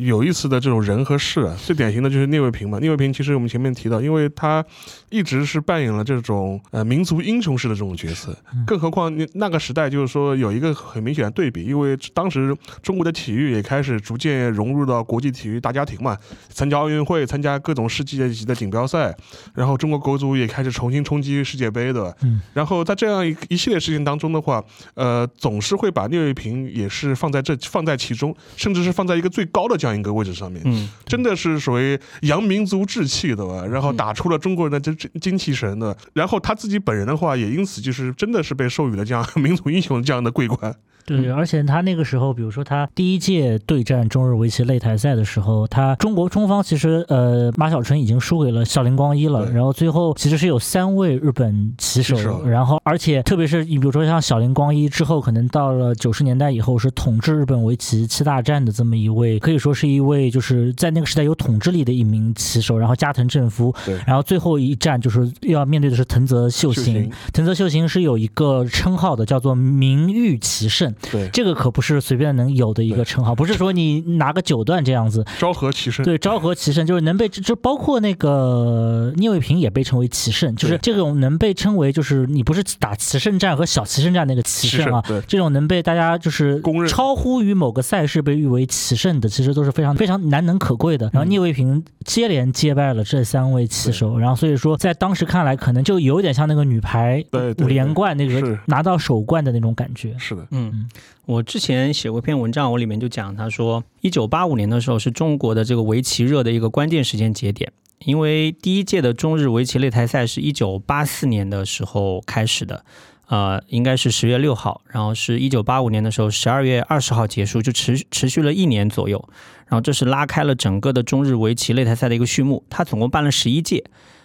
[0.00, 1.54] 有意思的这种人和事啊。
[1.56, 2.80] 最典型的就是聂卫平嘛。
[2.80, 4.64] 聂卫平其实我们前面提到，因为他
[5.08, 8.36] 一直是扮演了这种呃民族英雄式的这种角色，
[8.66, 16.16] 更何况那个时代就是说有一个很明显的对比，因为当时中国的体育也开始逐渐融入到国际体育大家庭嘛，
[16.48, 19.16] 参加奥运会，参加各种世界级的锦标赛，
[19.54, 22.12] 然后中国国足也开始重新冲击世界杯的。
[22.22, 23.91] 嗯，然后在这样一一系列事。
[24.04, 24.62] 当中的话，
[24.94, 30.62] 呃，总是会把聂卫平也是放在这放在其中，甚至是放在一个最高的这样一个位置上面。
[30.64, 33.66] 嗯，真的是属于扬民族志气的吧？
[33.66, 35.96] 然后打出了中国人的精气神的。
[36.12, 40.74] 然后他自己本人的话，也因此就是真的是被授予了这样 民族英雄这样的桂冠。
[41.04, 63.74] 对，而且他那个时候，比如说他第一届对战中日围棋擂台赛的时候，他中国中方其实呃马晓春已经输给了小林光一了，然后最后其实是有三位日本棋手，然后而且特别是你比如说像小林光一之后，可能到了九十年代以后是统治日本围棋七大战的这么一位，可以说是一位就是在那个时代有统治力的一名棋手，然后加藤正夫，
[64.06, 70.91] 然后最后一战就是要面对的是藤泽秀行，藤泽秀行是有一个称号的，叫做名誉棋圣。
[71.10, 75.24] 对，这个可不是随便能有的一个称号，不是说你拿个九段这样子。
[75.38, 76.04] 昭和棋圣。
[76.04, 91.10] 对，昭和棋圣就是能被，就包括那个聂卫平也被称为棋圣，就是这种能被称为就是你不是打棋圣战和小棋圣战那个棋圣啊，这种能被大家就是公认超乎于某个赛事被誉为棋圣的，其实都是非常非常难能可贵的。
[91.12, 97.24] 然后聂卫平接连接败了这三位棋手，然后所以说在当时看来，可能就有点像那个女排
[97.58, 100.14] 五连冠那个拿到首冠的那种感觉。
[100.18, 100.81] 是的，嗯。
[101.24, 107.72] 我之前写过一篇文章，我里面就讲，他说，一九八五年的时候是中国的这个围棋热的一个关键时间节点，
[108.04, 112.84] 因为第一届的中日围棋擂台赛是一九八四年的时候开始的，
[113.28, 119.28] 呃，应该是十月六号，然后是一九八五年的时候十二月二十号结束，就持持续了一年左右，
[119.66, 123.84] 然后这是拉开了整个的中日围棋擂台赛的一个序幕，它总共办了十一届，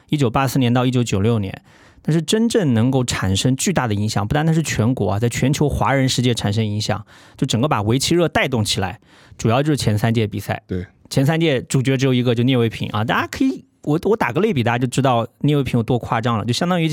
[0.10, 1.62] 一九八四年到一九九六年。
[2.08, 9.02] 但是真正能够产生巨大的影响，不单单是全国啊，在全球华人世界产生影响，就整个把围棋热带动起来，
[9.38, 10.64] 主要就是前三届比赛。
[10.66, 13.04] 对，前三届主角只有一个，就聂卫平啊。
[13.04, 16.46] 大家可以，我我打个类比，大家就知道聂卫平有多夸张了。
[16.46, 16.88] 就相当于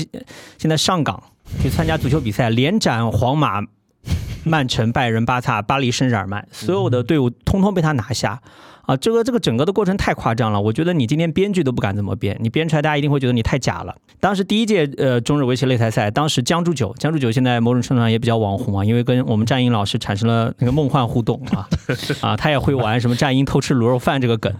[0.57, 1.23] 现在上港
[1.63, 3.61] 去参加足球比赛，连斩皇马、
[4.43, 8.41] 曼城、拜仁、巴萨、巴黎圣日耳曼，所有的队伍通通被他拿下。
[8.85, 13.95] 啊，这个这个整个的过程太夸张了，我觉得你今天编剧都不敢这么编，你编出来大家一定会觉得你太假了。
[14.19, 21.67] 当时第一届呃中日围棋擂台赛，当时江竹九，江竹九现在某种程度上也比较网红啊，因为跟我们战英老师产生了那个梦幻互动啊，
[22.21, 24.53] 啊，他也会玩什么战英偷吃卤肉饭这个梗，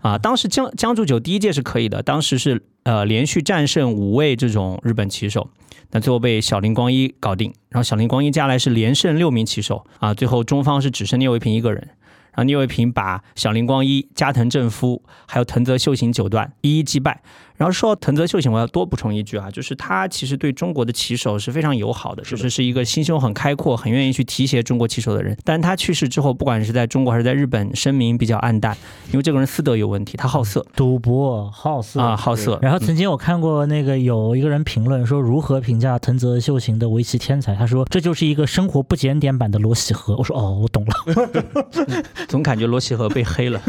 [0.00, 5.48] 啊，当时江江竹九第一届是可以的，当时是呃连续战胜五位这种日本棋手，
[5.90, 11.88] 但最后被小林光一搞定，然后小林光一接下来是连胜六名棋手啊，最后中方是只剩聂卫平一个人。
[12.36, 17.22] 啊聂卫平把小林光一、加藤正夫还有藤泽秀行九段一一击败。
[17.56, 25.36] 然后说到藤泽秀行，我要多补充一句啊，就是他其实对中国的棋手是非常友好的，就是是一个心胸很开阔、很愿意去提携中国棋手的人。
[25.44, 28.76] 但他去世之后，不管是在中国还是在日本，声名比较暗淡，
[29.10, 32.58] 因为这个人私德有问题，他好色、赌博、好色啊，好色。
[32.60, 40.16] 然后曾经我看过那个有一个人评论说如何评价藤泽秀行的围棋天才，他说这就是一个生活不检点版的罗喜和。
[40.16, 43.60] 我说哦，我懂了， 总感觉罗喜和被黑了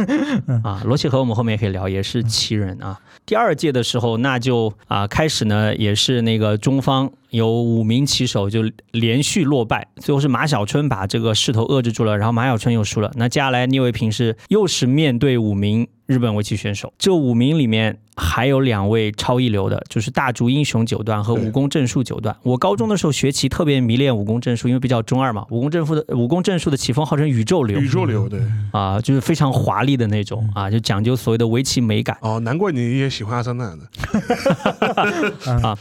[0.63, 0.81] 啊。
[0.85, 2.99] 罗喜和我们后面也可以聊，也是奇人啊。
[3.27, 13.11] 第二届的时候，那就啊开始呢，也是那个中方有五名棋手就连续落败，最后是马小春把这个势头遏制住了，然后马小春又输了。
[13.15, 15.85] 那接下来聂卫平是又是面对五名。
[16.07, 22.33] 日本围棋选手，这五名里面还有两位超一流的，就是大竹英雄九段和武功正树九段。
[22.43, 25.45] 我高中的时候学棋特别迷恋武功正树，因为比较中二嘛。
[25.49, 28.39] 武功正负的武功正树的棋风号称宇宙流，宇宙流对
[28.71, 32.17] 啊，就是非常华丽的那种啊，就讲究所谓的围棋美感。
[32.21, 35.77] 哦，难怪你也喜欢阿森纳的 啊。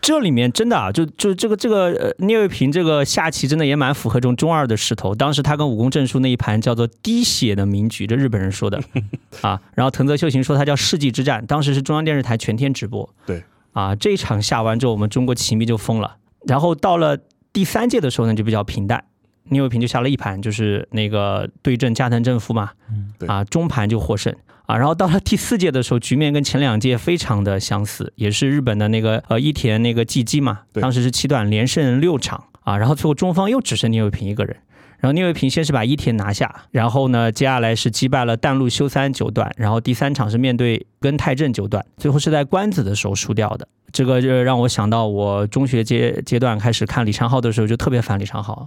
[0.00, 5.14] 这里面真的啊，就就这个这个呃聂卫平这个下棋真的也蛮符合这种中二的势头。
[5.14, 8.80] 当时他跟武功正书那一盘叫做滴血的名局，这日本人说的
[9.42, 9.60] 啊。
[9.74, 13.08] 然后藤泽秀行说他叫世纪之战，当时是中央电视台全天直播。
[13.26, 16.16] 对啊，这一场下完之后，我们中国棋迷就疯了。
[16.46, 17.18] 然后到了
[17.52, 19.02] 第三届的时候呢，就比较平淡。
[19.48, 22.72] 聂卫平就下了一盘，就是那个对阵加藤正夫嘛，
[23.28, 24.34] 啊，中盘就获胜。
[24.66, 34.56] 啊，然后到了第四届的时候，局面跟前两届非常的相似，也是日本的那个呃伊田那个季基嘛，当时是七段连胜六场啊，然后最后中方又只剩聂卫平一个人，
[34.98, 48.66] 然后聂卫平先是把伊田拿下，然后呢接下来是击败了淡路修三九段，然后第三场是面对根太正九段，最后是在关子的时候输掉的，这个就让我想到我中学阶阶段开始看李昌镐的时候就特别烦李昌镐。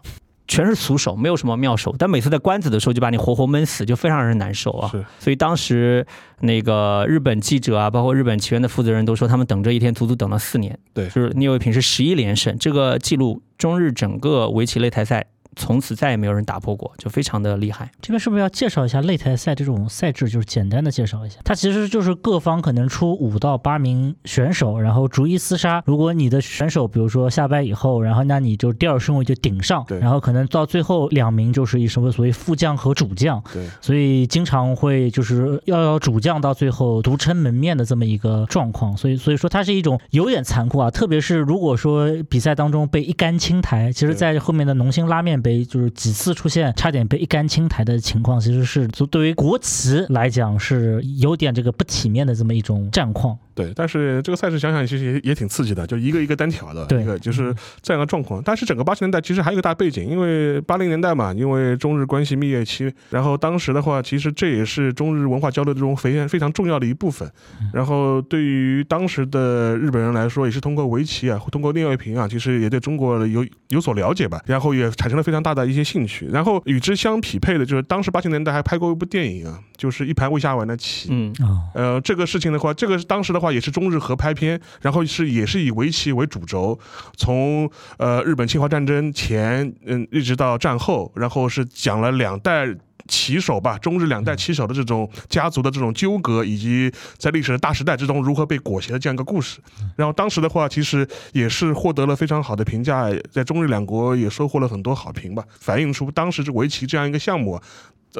[0.49, 4.91] 全是俗手，没有什么妙手，但每次在关子的时候就把你活活闷死，就非常让人难受啊。
[5.19, 6.05] 所以当时
[6.41, 10.77] 那个日本记者啊，包括日本棋院的负责人都说，他们等这一天足足等了四年。
[10.93, 15.27] 对，就是聂卫平是十一连胜，这个记录中日整个围棋擂台赛。
[15.55, 17.91] 从此再也没有人打破过，就非常的厉害。
[18.01, 20.29] 这边是不是要介绍一下擂台赛这种赛制？
[20.29, 25.81] 就是简单的介绍一下，它其实就是各方可能出五到八名选手，然后逐一厮杀。
[25.85, 38.95] 如果你的选手比如说下班以后，然后那你就第二顺位就顶上，然后可能到最后两名就是以什么所谓副将和主将，对，所以经常会就是要要主将到最后独撑门面的这么一个状况。
[38.95, 45.63] 所以所以说它是一种有点残酷啊，特别是如果说比赛当中被一杆清台，其实在后面的农心拉面杯。
[45.65, 53.38] 就是几次出现差点被一杆清台的情况，其实是就对于国旗来讲是有点这个不体面的这么一种战况。
[53.59, 58.41] 对，但是这个赛事想想其实也也挺刺激的，就一个一个单挑的一个就是这样的状况。
[58.41, 67.29] 但是整个八十年代其实还有一个大背景，因为八零年代嘛，因为中日关系蜜月期，然后当时的话，其实这也是中日文化交流这种非常非常重要的一部分。
[67.73, 76.25] 然后对于当时的日本人来说，也是通过围棋啊，通过聂卫平啊，其实也对中国有有所了解吧，然后也产生了非常大的一些兴趣。
[76.27, 81.09] 然后与之相匹配的就是当时八十年代还拍过一部电影啊，就是一盘未下完的棋。
[81.11, 81.35] 嗯
[81.73, 83.48] 呃，这个事情的话，这个当时的话。
[83.51, 86.79] 也是中日合拍片，然后是也是以围棋为主轴，
[87.17, 92.67] 从呃日本侵华战争前，嗯，一直到战后，然后是讲了两代
[93.07, 99.59] 棋手吧，中日两代棋手的这种家族的这种纠葛，以及在历史的大时代之中如何被裹挟的这样一个故事。
[99.95, 107.59] 然后当时的话，其实也是获得了非常好的评价，在中日两国也收获了很多好评吧，反映出当时这围棋这样一个项目。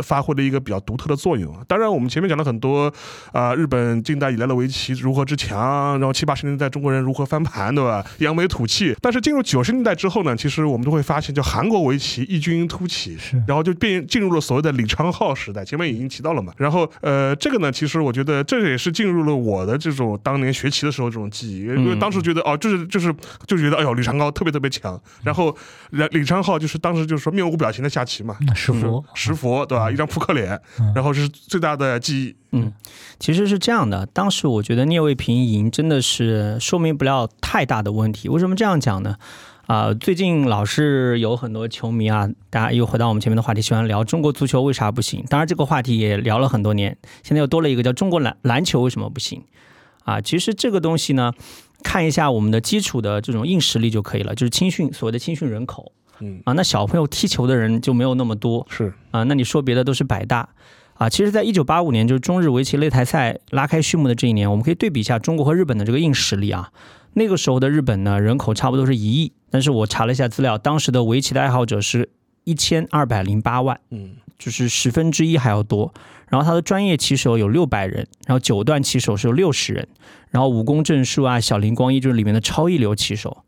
[0.04, 1.56] 发挥了一个比较独特的作用。
[1.68, 2.92] 当然，我们前面讲了很多
[3.32, 8.06] 啊，日本近代以来的围棋如何之强，然后七八十年代中国人如何翻盘，对吧？
[8.20, 8.96] 扬眉吐气。
[9.02, 15.66] 但是进入九十年代之后呢，其实我们都会发现，就韩国围棋异军突起，然后就变进入了所谓的李昌镐时代。
[15.66, 16.54] 前面已经提到了嘛。
[16.58, 23.14] 然后呃，这个呢，其实我觉得这也是进入了我的这种当年学棋的时候这种记忆，因为当时觉得哦，就是就是
[23.48, 25.00] 就觉得哎呦，李昌镐特别特别强。
[25.24, 25.56] 然后
[25.92, 29.79] 李李昌镐就是当时就是说面无表情的下棋嘛，石佛石佛对吧？
[29.80, 30.60] 啊，一张扑克脸，
[30.94, 32.36] 然后是最大的记忆。
[32.52, 32.74] 嗯，
[33.20, 38.28] 其实是这样的，当时我觉得聂卫平赢真的是说明不了太大的问题。
[38.28, 39.18] 为什么这样讲呢？
[39.68, 45.24] 啊，最近老是有很多球迷啊，大家又回到我们前面的话题，喜欢聊中国足球为啥不行？
[45.30, 49.44] 当然这个话题也聊了很多年，现在又多了一个叫中国篮篮球为什么不行？
[50.06, 51.32] 啊，其实这个东西呢，
[51.84, 55.92] 看一下我们的基础的这种硬实力就可以了，就是青训所谓的青训人口。
[56.22, 60.50] 嗯啊，那小朋友踢球的人就没有那么多，是啊，那你说别的都是百大，
[60.96, 66.72] 啊，其实，在一九八五年就是中日围棋擂台赛拉开序幕的这一年，我们可以对比一下中国和日本的这个硬实力啊。
[67.14, 72.10] 那个时候的日本呢，人口差不多是一亿，但是我查了一下资料，当时的围棋的爱好者是
[72.44, 75.94] 一千二百零八万，嗯，就是十分之一还要多。
[76.28, 79.88] 然后他的专业棋手有六百人，然后九段棋手是有六十人，
[80.30, 83.44] 然后武功正数啊、小林光一就是里面的超一流棋手。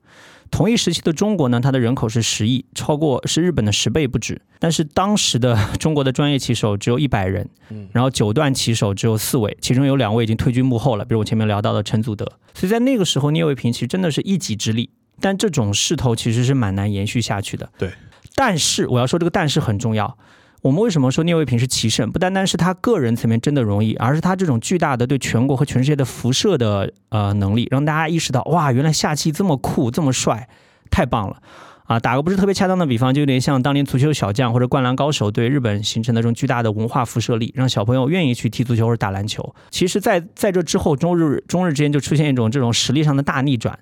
[0.51, 4.39] 同一时期的中国呢，它的人口是十亿，超过是日本的十倍不止。
[4.59, 7.49] 但是当时的中国的专业棋手只有一百人，
[7.93, 12.29] 然后九段棋手只有四位，其中有两位已经退居幕后了，比如我前面聊到的陈祖德。
[12.53, 17.71] 所以在那个时候，聂卫平其实真的是一己之力，但这种势头其实是蛮难延续下去的。
[17.77, 17.89] 对，
[18.35, 20.17] 但是我要说这个但是很重要。
[20.61, 22.11] 我们为什么说聂卫平是棋圣？
[22.11, 30.47] 不单单是他个人层面真的容易，而是他这种巨大的对全国和全世界的辐射的呃能力，让大家意识到哇，原来下棋这么酷，这么帅，
[30.91, 31.41] 太棒了
[31.85, 31.99] 啊！
[31.99, 39.55] 打个不是特别恰当的比方，就有点像当年足球小将或者灌篮高手对日本形成的这种巨大的文化辐射力，让小朋友愿意去踢足球或者打篮球。
[39.71, 43.79] 其实，在在这之后，中日中日之间就出现一种这种实力上的大逆转。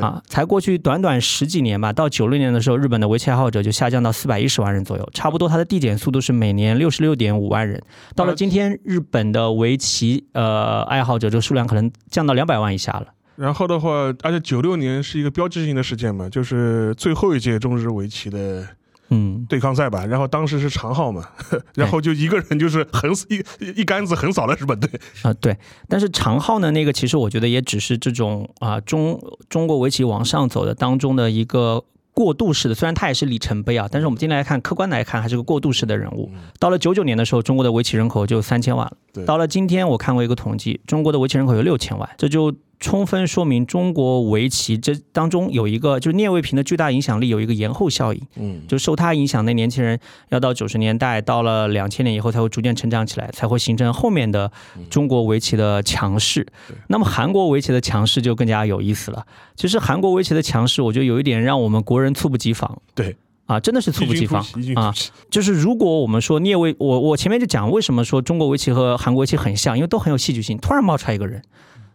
[0.00, 7.82] 啊，才过去短短十几年吧，到九六年的时候，日本的围棋爱好者就下降到四百一十万人左右，差不多它的递减速度是每年六十六点五万人。
[8.14, 13.06] 到了今天，日本的围棋呃爱好者这个数量可能降到两百万以下了。
[13.36, 13.90] 然后的话，
[14.22, 18.66] 而且九六年是一个标志性的事件嘛，就是最后一届中日围棋的
[19.10, 20.04] 嗯，对抗赛吧。
[20.06, 21.28] 然后当时是长浩嘛，
[21.74, 23.42] 然后就一个人就是横一
[23.80, 24.90] 一杆子横扫了日本队。
[25.22, 25.56] 啊、对，
[25.88, 36.30] 但是长浩呢，那个其实我觉得也只是这种啊、中中国围棋往上走的当中的一个过渡式的，虽然它也是里程碑啊，但是我们今天来看，客观来看还是个过渡式的人物。
[36.58, 39.24] 到了九九年的时候，中国的围棋人口就三千万了对。
[39.24, 48.20] 到了今天，我看过一个统计，中国的围棋人口有六千万，这就充分说明中国围棋这当中有一个就是聂卫平的巨大影响力有一个延后效应。
[48.36, 54.50] 嗯，就受他影响的年轻人，要到九十年代，到了两千年以后，才会逐渐成长起来，才会形成后面的
[54.90, 56.76] 中国围棋的强势对。
[56.88, 59.26] 那么韩国围棋的强势就更加有意思了。
[59.54, 62.80] 其实韩国围棋的强势，我觉得有一点让我们国人猝不及防。
[62.94, 63.16] 对。
[63.46, 64.92] 啊，真的是猝不及防啊！
[65.30, 71.40] 就是如果我们说聂卫，我我前面就讲为什么说中国围棋和韩国围棋很像，因为都很有戏剧性，突然冒出来一个人，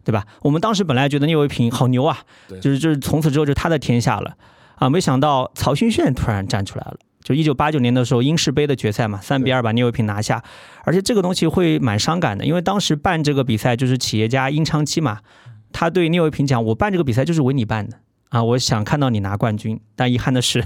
[0.04, 0.26] 对吧？
[0.42, 2.20] 我们当时本来觉得聂卫平好牛啊，
[2.62, 4.36] 就是就是从此之后就他的天下了
[4.76, 6.98] 啊，没想到曹勋炫突然站出来了。
[7.24, 10.44] 就一九八九年的时候，英式杯的决赛嘛，三比二把聂卫平拿下，
[10.84, 15.20] 而且这个东西会蛮伤感的，因为当时办这个比赛就是企业家殷昌基嘛，
[15.72, 17.98] 他对聂卫平讲：“我办这个比赛就是为你办的
[18.32, 20.64] 啊，我想看到你拿冠军。”但遗憾的是，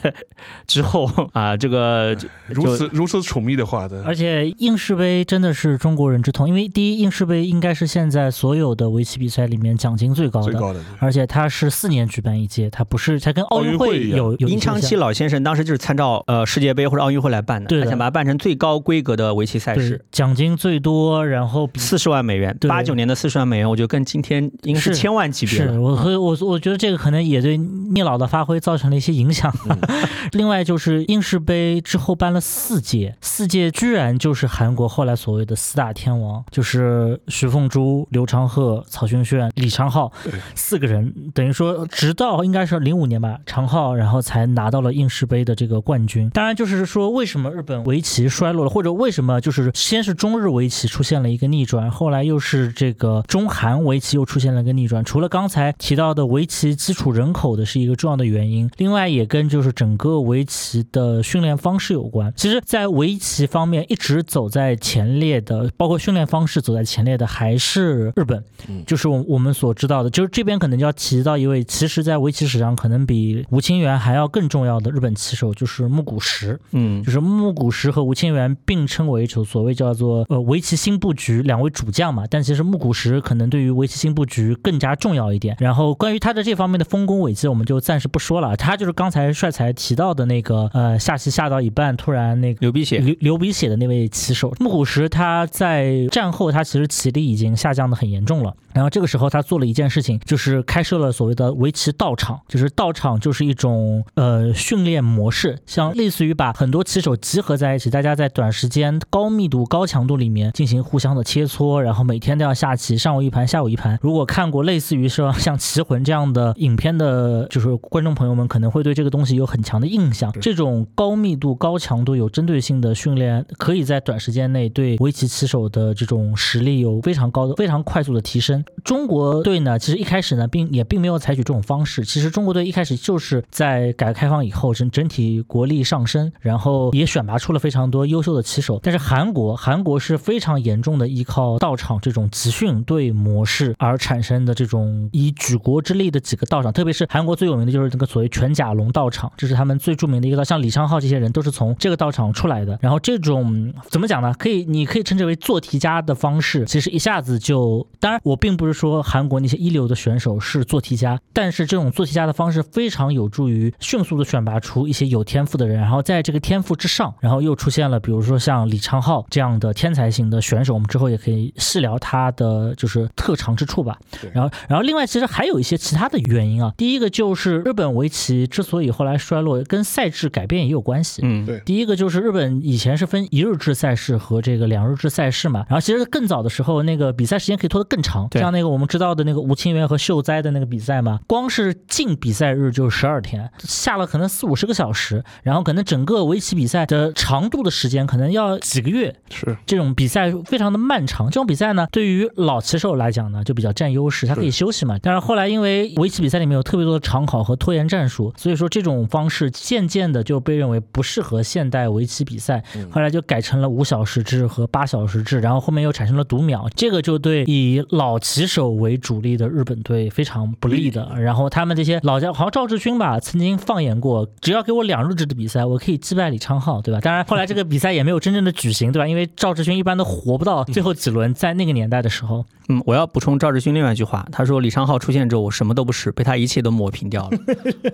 [0.66, 2.16] 之后啊，这个
[2.48, 10.80] 如此如此宠溺的话的，而且应试杯真的是中国人之痛，因为第一，应试杯应该是现在所有的围棋比赛里面奖金最高的，最高的。
[11.00, 25.82] 而且它是四年举办一届，它不是，它跟奥运会有有一殷昌期老先生当时就是参照呃世界杯或者奥运会来办的，对的他想把它办成最高规格的围棋赛对事，奖金最多，然后比四十万美元，对八九年的四十万美元，我觉得跟今天应该是是千万级别是了。
[25.82, 29.54] 我和我我觉得这个可能也对聂老的发挥造成了一些影响。
[29.70, 29.78] 嗯
[30.32, 46.30] 另外就是应氏杯之后办了四届，四届居然就是韩国后来所谓的四大天王，就是徐凤珠、刘长鹤、曹勋炫、李昌镐对四个人，等于说直到应该是零五年吧，长浩然后才拿到了应氏杯的这个冠军。
[46.32, 55.06] 当然就是说为什么日本围棋衰落了，或者为什么就是先是中日围棋出现了一个逆转，后来又是这个中韩围棋又出现了一个逆转。
[55.06, 62.32] 除了刚才提到的围棋基础人口的是一个重要的原因，另外也跟就是整个围棋的训练方式有关。
[62.38, 68.42] 其实，在围棋方面一直走在前列的，包括训练方式走在前列的还是日本。
[68.70, 76.58] 嗯就是我我们所知道的，就是这边可能就要提到一位，其实在围棋史上可能比吴清源还要更重要的日本棋手，就是木谷实。
[76.72, 85.58] 嗯就，是木谷实和吴清源并称为就所谓叫做呃围棋新布局两位主将嘛，但其实木谷实可能对于围棋新布局更加重要一点。
[85.60, 88.56] 然后关于他的这方面的丰功伟绩，我们就暂时不说了。
[88.58, 92.60] 他就是刚才帅才提到的那个呃下棋下到一半突然那个。
[92.62, 92.98] 流鼻血。
[93.00, 98.56] 流流鼻血的那位棋手木谷实，他在战后他其实棋力已经下降的很严重了。
[98.74, 113.98] 然后这个时候他做了一件事情，就是开设了所谓的围棋道场，就是道场就是一种呃训练模式，像类似于把很多棋手集合在一起，大家在短时间、高密度、高强度里面进行互相的切磋，然后每天都要下棋，上午一盘，下午一盘。
[114.02, 120.32] 如果看过类似于说像《棋魂》这样的影片的，就是观众朋友们可能会对这个东西有很强的印象。
[120.42, 128.64] 这种高密度、高强度、有针对性的训练，可以在短时间内对围棋棋手的这种实力有非常高的、非常快速的提升。
[128.84, 132.04] 中国队呢，其实一开始呢，并也并没有采取这种方式。
[132.04, 138.80] 其实中国队一开始就是在改革开放以后，整整体国力上升，然后也选拔出了非常多优秀的棋手。
[138.84, 152.78] 但是韩国，韩国是非常严重的依靠道场这种集训队模式而产生的这种以举国之力的几个道场，特别是韩国最有名的就是那个所谓全甲龙道场，这是他们最著名的一个道，像李昌镐这些人都是从这个道场出来的。
[152.82, 154.34] 然后这种怎么讲呢？
[154.38, 173.98] 可以，你可以称之为做题家的方式，其实一下子就，当然我并不是说韩国那些一流的选手是做题家，但是这种做题家的方式非常有助于迅速的选拔出一些有天赋的人，然后在这个天赋之上，然后又出现了比如说像李昌镐这样的天才型的选手，我们之后也可以细聊他的就是特长之处吧。
[174.34, 181.22] 然后，然后另外其实还有一些其他的原因啊，第一个就是日本围棋之所以后来衰落，跟赛制改变也有关系。
[181.24, 201.28] 嗯，对第一个就是日本以前是分一日制赛事和这个两日制赛事嘛，然后其实更早的时候，那个比赛时间可以拖得更长，对像那个我们知道的那个吴清源和秀哉的那个比赛嘛，光是进比赛日就十二天，下了可能四五十个小时，然后可能整个围棋比赛的长度的时间可能要几个月，是这种比赛非常的漫长。
[201.28, 204.98] 这种比赛呢，对于老棋手来讲呢，就比较占优势，他可以休息嘛。
[205.02, 212.62] 但是后来因为围棋比赛里面有特别多的长长考和拖延战术，所以说这种方式渐渐的就被认为不适合现代围棋比赛，
[212.92, 221.10] 后来就改成了五小时制和八小时制，然后后面又产生了读秒，这个就对以老棋手为主力的日本队非常不利的。
[221.18, 227.00] 然后他们这些老将，好像赵志勋吧，曾经放言过，只要给我两日制的比赛，我可以击败李昌镐，对吧？
[227.00, 229.08] 当然后来这个比赛也没有真正的举行，对吧？
[229.08, 232.46] 因为赵志勋一般都活不到最后几轮，在那个年代的时候。
[232.68, 237.38] 嗯，我要补充赵志勋另外一句话，他说李昌镐出现之后，我什么都不是，被他一切都抹平掉了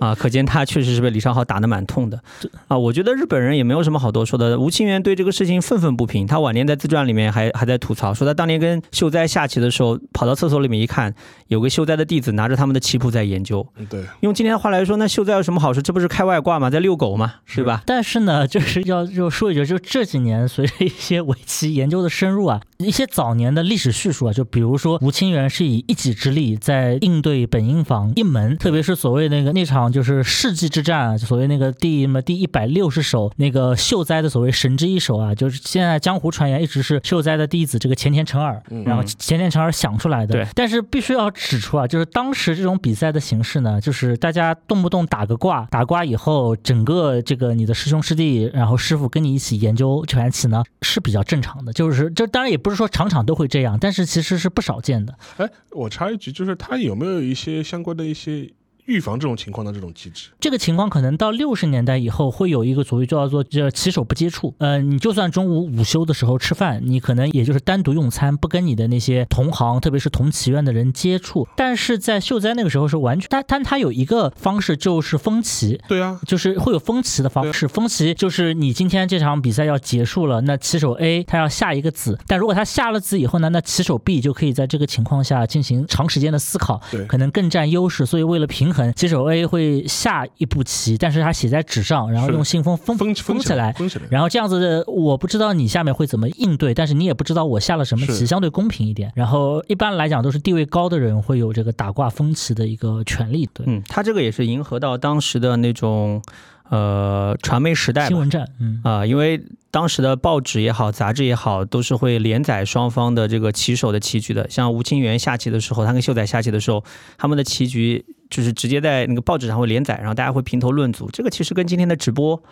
[0.00, 0.14] 啊！
[0.14, 2.20] 可见他确实是被李昌镐打得蛮痛的
[2.68, 2.76] 啊！
[2.76, 4.58] 我觉得日本人也没有什么好多说的。
[4.58, 11.14] 吴清源对这个事情愤愤不平，他晚年在自传里面还还在吐槽，说他当年跟秀哉下棋的时候，跑到厕所里面一看，
[11.46, 13.64] 有个秀哉的弟子拿着他们的棋谱在研究。
[13.88, 15.80] 对，用今天的话来说，那秀哉有什么好处？
[15.80, 16.68] 这不是开外挂吗？
[16.68, 17.34] 在遛狗吗？
[17.44, 17.82] 是吧？
[17.86, 25.42] 但是呢，就是要就说一句，就这几年随着一些围棋研究的深入啊，一些早年的历史叙述啊，就比如说吴清源。
[25.52, 40.32] 是以一己之力在应对本因坊一门，特别是所谓那个那场就是世纪之战，所谓那个第什么第一百六十手那个秀哉的所谓神之一手啊，就是现在江湖传言一直是秀哉的弟子这个前田成尔，然后前田成尔想出来的。
[40.32, 51.72] 对，但是必须要指出啊，就是当时这种比赛的形式呢，就是大家动不动打个卦，打卦以后，整个这个你的师兄师弟，然后师傅跟你一起研究这盘棋呢，是比较正常的。
[51.72, 55.14] 就是这当然也不是说场场都会这样，但是其实是不少见的。
[55.36, 58.50] 哎，我插一句，就是他有没有一些相关的一些？
[58.86, 64.54] 预防这种情况的这种机制，这个情况可能到六十年代以后会有一个所谓叫做叫棋手不接触。
[64.58, 71.46] 呃，你就算中午午休的时候吃饭，你可能也就是单独用餐，不跟你的那些同行，特别是同棋院的人接触。
[71.56, 75.80] 但是在秀哉那个时候是完全，但但他有一个方式就是封棋。
[75.86, 77.68] 对啊，就是会有封棋的方式。
[77.68, 88.04] 封棋就是你今天这场比赛要结束了，那棋手 A 他要下一个子，但如果他下了子以后呢，那棋手 B 就可以在这个情况下进行长时间的思考，可能更占优势。
[88.04, 88.92] 所以为了平衡。
[88.94, 93.74] 棋手 A 会下一步棋，但是他写在纸上，然后用信封封封封起来，
[94.10, 99.12] 然后这样子的，我不知道你下面会怎么应对，但是你也不知道我下了什么棋，相对公平一点。
[99.14, 103.48] 然后一般来讲都是地位高的人会有这个打挂封棋的一个权利。
[103.52, 106.22] 对，嗯，他这个也是迎合到当时的那种。
[106.70, 109.38] 呃，传媒时代新闻站，嗯啊，因为
[109.70, 114.48] 当时的报纸也好，杂志也好，都是会连载双方的这个棋手的棋局的。
[114.48, 116.82] 像吴清源下棋的时候，他跟秀仔下棋的时候，
[117.18, 118.02] 他们的棋局
[118.32, 121.08] 就是直接在那个报纸上会连载，然后大家会评头论足。
[121.12, 122.42] 这个其实跟今天的直播。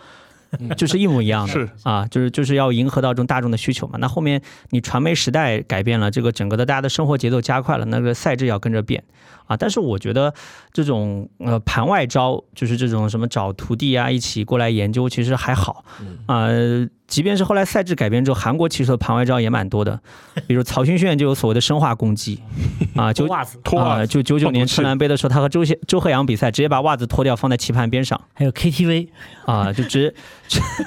[0.75, 3.97] 就是一模一样的，是啊，就是就是要迎合到这种大众的需求嘛。
[3.99, 9.01] 那后面你传媒时代改变了，这个整个的大家的生活节奏加快了，那个赛制要跟着变
[9.45, 9.55] 啊。
[9.55, 10.33] 但是我觉得
[10.73, 15.85] 这种呃盘外招，就是这种什么找徒弟啊一起过来研究，其实还好
[16.25, 16.49] 啊。
[17.11, 19.99] 即便是后来赛制改变之后，韩国骑手的盘外招也蛮多的，
[20.47, 22.39] 比如曹勋炫就有所谓的生化攻击，
[22.95, 29.09] 啊，就袜子啊，就九九年春兰杯的时候，他和周谢周鹤阳比赛，直接把袜子脱掉放在棋盘边上，还有 KTV
[29.45, 30.15] 啊，就直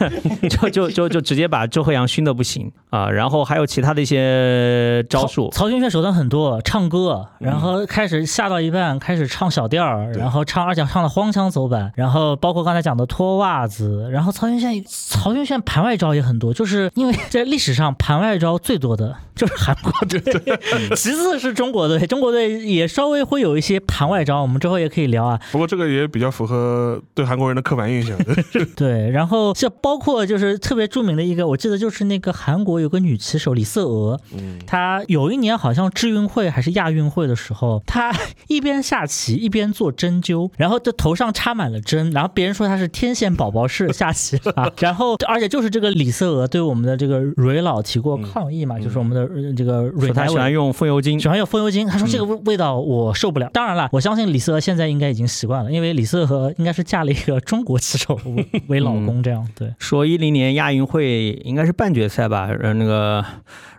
[0.49, 5.51] 就就就就直接把周鹤阳熏的不行啊，然后还有其他的一些招数。
[5.51, 16.05] 曹军炫手段很多，唱歌，然后开始下到一半开始唱小调，然后唱而且唱的荒腔走板，然后包括刚才讲的脱袜子，然后曹云炫曹军炫盘外招。
[16.15, 20.21] 也很多，就是因为在历史上盘外招最多的就是韩国队，
[20.95, 25.41] 其次是中国队，中国队也稍微会有一些盘外招，我们之后也可以聊啊。
[25.51, 28.15] 不过这个也比较符合对韩国人的刻板印象。
[28.77, 38.15] 对，然后像包括就是特别著名的一个，我记得就是那个韩国有个女棋手李瑟娥，嗯，她有一年好像智运会还是亚运会的时候，她
[38.47, 46.05] 一边下棋一边做针灸，然后这头上插满了针，然后别人说她是天线宝宝式下棋啊， 然后而且就是这个李。
[46.05, 48.79] 李瑟娥对我们的这个蕊老提过抗议嘛？
[48.79, 51.87] 就是我们的这个蕊他喜欢用风油精，喜欢用风油精。
[51.87, 53.49] 她说这个味味道我受不了。
[53.55, 58.21] 当然了，我相信李瑟娥现在应该已经习惯了，因为李瑟娥应该是嫁了一个中国棋手
[58.69, 59.75] 为老公，这样对。
[59.79, 62.49] 说一零年亚运会应该是半决赛吧？
[62.61, 63.25] 呃，那个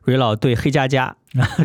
[0.04, 1.16] 蕊老对黑佳佳。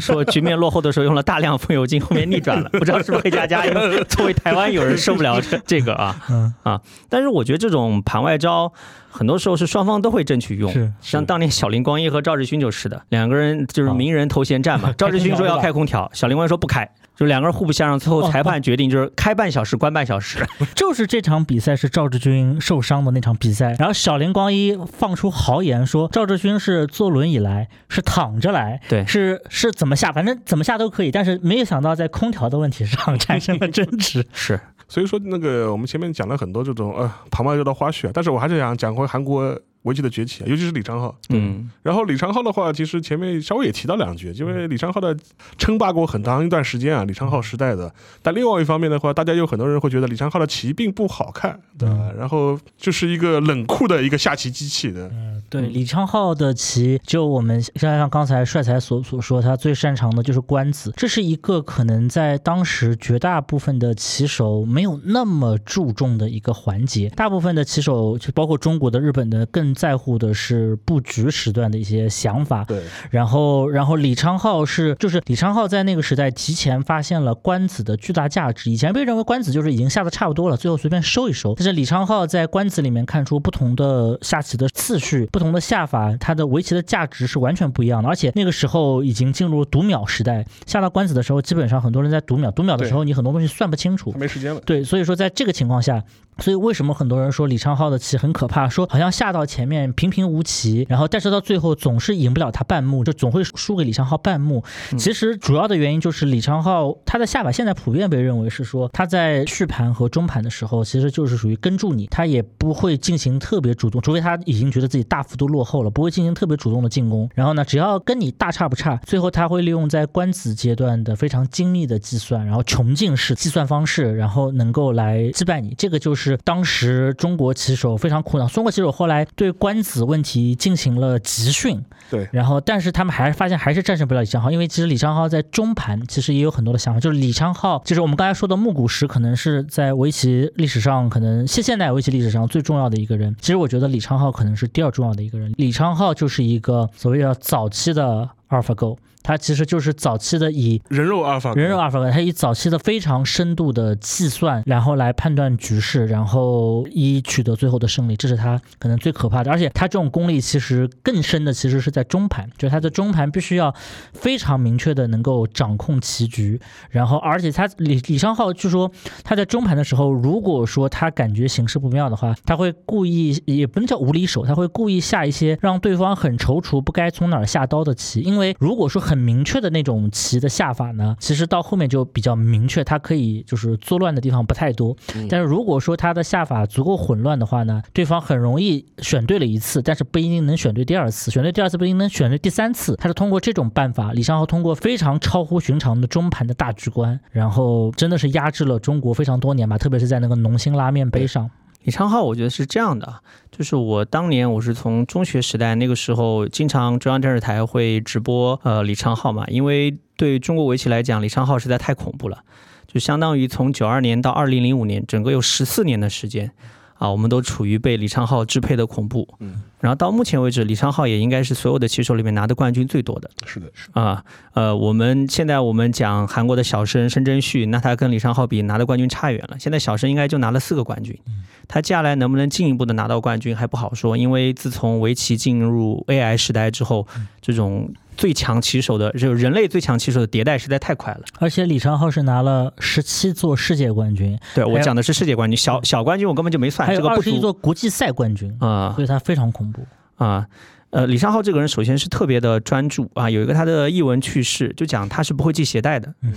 [0.01, 3.65] 说局面落后的时候用了大量风油精，后面逆转了， 不知道是不是黑佳佳。
[3.65, 6.21] 因为作为台湾有人受不了这这个啊，
[6.65, 6.81] 啊！
[7.09, 8.73] 但是我觉得这种盘外招，
[9.11, 10.73] 很多时候是双方都会争取用。
[11.01, 14.93] 像当年小林光一和赵志勋就是的，两个人就是名人头衔战嘛。
[14.97, 16.89] 赵志勋说要开空调， 小林光说不开。
[17.17, 20.39] 就两个人互不相让，最后裁判决定就是开半小时，关半小时。
[20.75, 34.27] 就是这场比赛是赵志军受伤的那场比赛，然后小林光一放出豪言说赵志勋是坐轮椅来，是躺着来，对，是是怎么下，反正怎么下都可以，但是没有想到在空调的问题上产生了争执。
[34.33, 34.59] 是，
[34.91, 41.15] 所以说那个我们前面讲了很多这种呃旁外热的花絮啊，但是我还是想讲回韩国围棋的崛起啊，尤其是李昌镐。
[41.31, 45.17] 嗯，然后李昌镐的话，其实前面稍微也提到两句，因为李昌镐的
[45.57, 47.93] 称霸过很长一段时间啊，李昌镐时代的。
[48.23, 52.13] 但另外一方面的话，大家有很多人会觉得李昌镐的棋并不好看，对吧？
[52.19, 55.09] 然后就是一个冷酷的一个下棋机器的。
[55.09, 67.09] 嗯，对，李昌镐的棋，就我们像像刚才帅才所所说，他最擅长的就是官子，这是一个可能在当时绝大部分的棋手没有那么注重的一个环节。
[67.17, 72.65] 大部分的棋手，就包括中国的、日本的，更在乎的是布局时段的一些想法。
[72.65, 78.71] 对，然后，然后李昌镐是，就是李昌镐在那个时代提前发现了官子的巨大价值。
[78.71, 81.55] 以前被认为官子就是已经下的差不多了，最后随便收一收。
[81.55, 88.09] 但是李昌镐在官子里面看出不同的下棋的次序、不同的下法，他的围棋的价值是完全不一样的。
[88.09, 92.51] 而且那个时候已经进入读秒时代，下到官子的时候，基本上很多人在读秒。
[92.51, 94.61] 读秒的时候，你很多东西算不清楚，没时间了。
[94.67, 96.03] 对，所以说在这个情况下。
[96.39, 98.67] 所以为什么很多人说李昌镐的棋很可怕？
[98.67, 104.63] 说好像下到前面平平无奇，然后但是到最后总是赢不了他半目，就总会输给李昌镐半目。
[104.99, 117.29] 其实主要的原因就是李昌镐他的下法现在普遍被认为是说他在续盘和中盘的时候，其实就是属于跟住你，他也不会进行特别主动，除非他已经觉得自己大幅度落后了，不会进行特别主动的进攻。
[117.35, 125.75] 然后呢，只要跟你大差不差，最后他会利用在官子阶段的非常精密的计算，然后穷尽式计算方式，然后能够来击败你。
[125.79, 127.15] 这个就是当时。
[127.19, 148.97] 中国棋手非常苦恼，中国棋手后来对官子问题进行了集训，对，然后但是他们还是发现还是战胜不了李昌镐，因为其实李昌镐在中盘其实也有很多的想法，就是李昌镐就是我们刚才说的木谷实可能是在围棋历史上可能现现代围棋历史上最重要的一个人，其实我觉得李昌镐可能是第二重要的一个人，李昌镐就是一个所谓的早期的阿尔法狗。
[149.23, 159.51] 它其实就是早期的以人肉阿尔法，人肉阿尔法狗，它以早期的非常深度的计算，然后来判断局势，然后以取得最后的胜利，这是它可能最可怕的。
[159.51, 163.75] 而且它这种功力其实更深的，其实是在中盘，就是它的中盘必须要
[164.15, 168.91] 非常明确的能够掌控棋局，然后而且他李李昌镐就说
[169.23, 179.01] 他在中盘的时候，如果说他感觉形势不妙的话，他会故意也不能叫无理手，他会故意下一些让对方很踌躇不该从哪儿下刀的棋，因为如果说。
[179.01, 184.95] 很明确的那种棋的下法呢，其实到后面就比较明确，它可以就是作乱的地方不太多。
[185.29, 192.95] 但是如果说它的下法足够混乱的话呢，对方很容易选对了一次，但是不一定能选对第二次，选对第二次不一定能选对第三次。
[192.97, 201.51] 他是通过这种办法，李昌镐通过非常超乎寻常的中盘的大局观，然后真的是压制了中国非常多年吧，特别是在那个农心拉面杯上。
[201.83, 212.43] 李昌镐，我觉得是这样的，就是我当年我是从中学时代那个时候，经常中央电视台会直播呃李昌镐嘛，因为对中国围棋来讲，李昌镐实在太恐怖了，
[212.87, 216.53] 就相当于从九二年到二零零五年，整个有十四年的时间。
[217.01, 219.27] 啊，我们都处于被李昌镐支配的恐怖。
[219.39, 223.31] 嗯，然后到目前为止，李昌镐也应该是所有的棋手里面拿的冠军最多的。
[223.47, 224.23] 是的，是啊，
[224.53, 229.57] 呃，我们现在我们讲韩国的小申申真旭，那他跟李昌镐比，拿的冠军差远了。
[229.59, 231.19] 现在小申应该就拿了四个冠军，
[231.67, 237.07] 他接下来能不能进一步的拿到冠军还不好说，因为自从围棋进入 AI 时代之后，
[237.41, 237.91] 这种。
[238.21, 241.21] 最强棋手的，就人类最强棋手的迭代实在太快了。
[241.39, 246.87] 而且李昌镐是拿了十七座世界冠军，对我讲的是世界冠军，小小冠军我根本就没算。
[246.87, 250.47] 还有二十一座国际赛冠军啊，所以他非常恐怖啊。
[250.91, 256.35] 呃，李昌镐这个人首先是特别的专注啊，有一个他的译文趣事，就讲他是不会系鞋带的，嗯，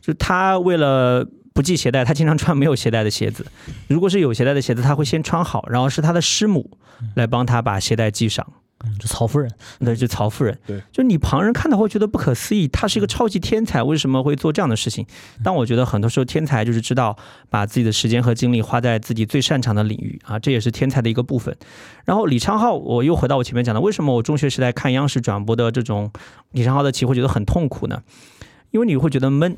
[0.00, 1.22] 就他为了
[1.52, 3.44] 不系鞋带，他经常穿没有鞋带的鞋子。
[3.88, 6.78] 如果是有鞋带的鞋子，他会先穿好，然后是他的师母
[7.14, 8.46] 来帮他把鞋带系上。
[8.48, 8.54] 嗯，
[8.98, 15.06] 就曹夫人，对，就曹夫人，对，就你旁人看到会觉得不可思议，他是一个超级天才，为什么会做这样的事情？
[15.44, 17.16] 但我觉得很多时候天才就是知道
[17.50, 21.56] 把自己的时间和精力花在自己最擅长的领域啊，这也是天才的一个部分。
[22.04, 26.10] 然后李昌镐，我又回到我前面讲的，为什么我中学时代看央视转播的这种
[26.52, 28.02] 李昌镐的棋会觉得很痛苦呢？
[28.70, 29.56] 因为你会觉得闷。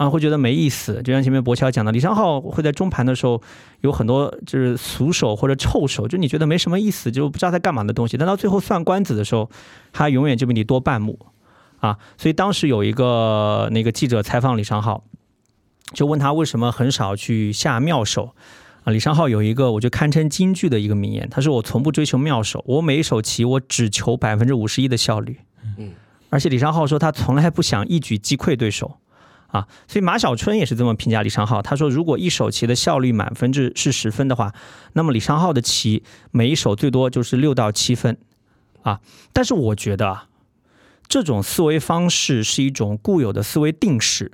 [0.00, 3.38] 啊，会觉得没意思，就像前面博乔讲的，李昌镐会在中盘的时候
[3.82, 8.16] 有很多就是俗手或者臭手，就你觉得没什么意思，就不知道在干嘛的东西。
[8.16, 9.50] 但到最后算官子的时候，
[9.92, 11.18] 他永远就比你多半目
[11.80, 11.98] 啊。
[12.16, 15.02] 所以当时有一个那个记者采访李昌镐，
[15.92, 18.32] 就问他为什么很少去下妙手
[18.84, 18.90] 啊？
[18.90, 25.36] 李昌镐有一个我就堪称金句的一个名言，他说：“我从不追求妙手，我每一手棋我只求百分之五十一的效率。”
[25.76, 25.92] 嗯，
[26.30, 28.96] 而且李昌镐说他从来不想一举击溃对手。
[29.50, 31.60] 啊，所以马小春也是这么评价李昌镐。
[31.60, 34.54] 他说，如果一手棋的效率满分制是十分的话，
[34.92, 38.16] 那么李昌镐的棋每一手最多就是六到七分。
[38.82, 39.00] 啊，
[39.32, 40.28] 但是我觉得啊，
[41.08, 44.32] 这种思维方式是一种固有的思维定式。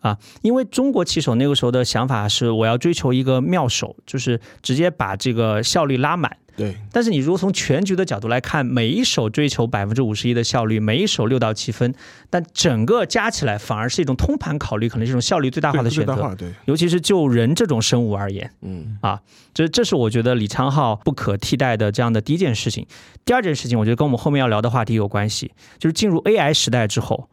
[0.00, 6.36] 啊，因为中国棋手那个时候的想法是，我要追求一个妙手，就是直接把这个效率拉满。
[6.56, 11.94] 对，但是你如果从全局的角度来看，每一手追求百分之五十一的效率，每一手六到七分，
[12.30, 16.34] 但整个加起来反而是一种通盘考虑，可能是一种效率最大化的选择。
[16.36, 19.20] 对，尤其是就人这种生物而言，嗯啊，
[19.52, 22.86] 这这是我觉得李昌镐不可替代的这样的第一件事情。
[23.24, 27.28] 第二件事情，我觉得跟我们后面要聊的话题有关系，就是进入 AI 时代之后。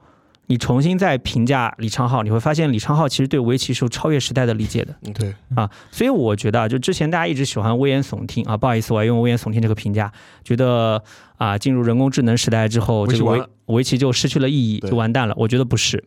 [0.51, 4.93] 你重新再评价李昌镐，你会发现李昌镐其实对围棋是有超越时代的理解的。
[5.03, 10.11] 嗯，对啊，所以我觉得啊，就之前大家一直喜欢危言耸听啊，不好意思，我要用危言耸听这个评价，
[10.43, 11.01] 觉得
[11.37, 15.33] 啊，进入人工智能时代之后，这个围围棋就失去了意义，就完蛋了。
[15.37, 16.03] 我觉得不是。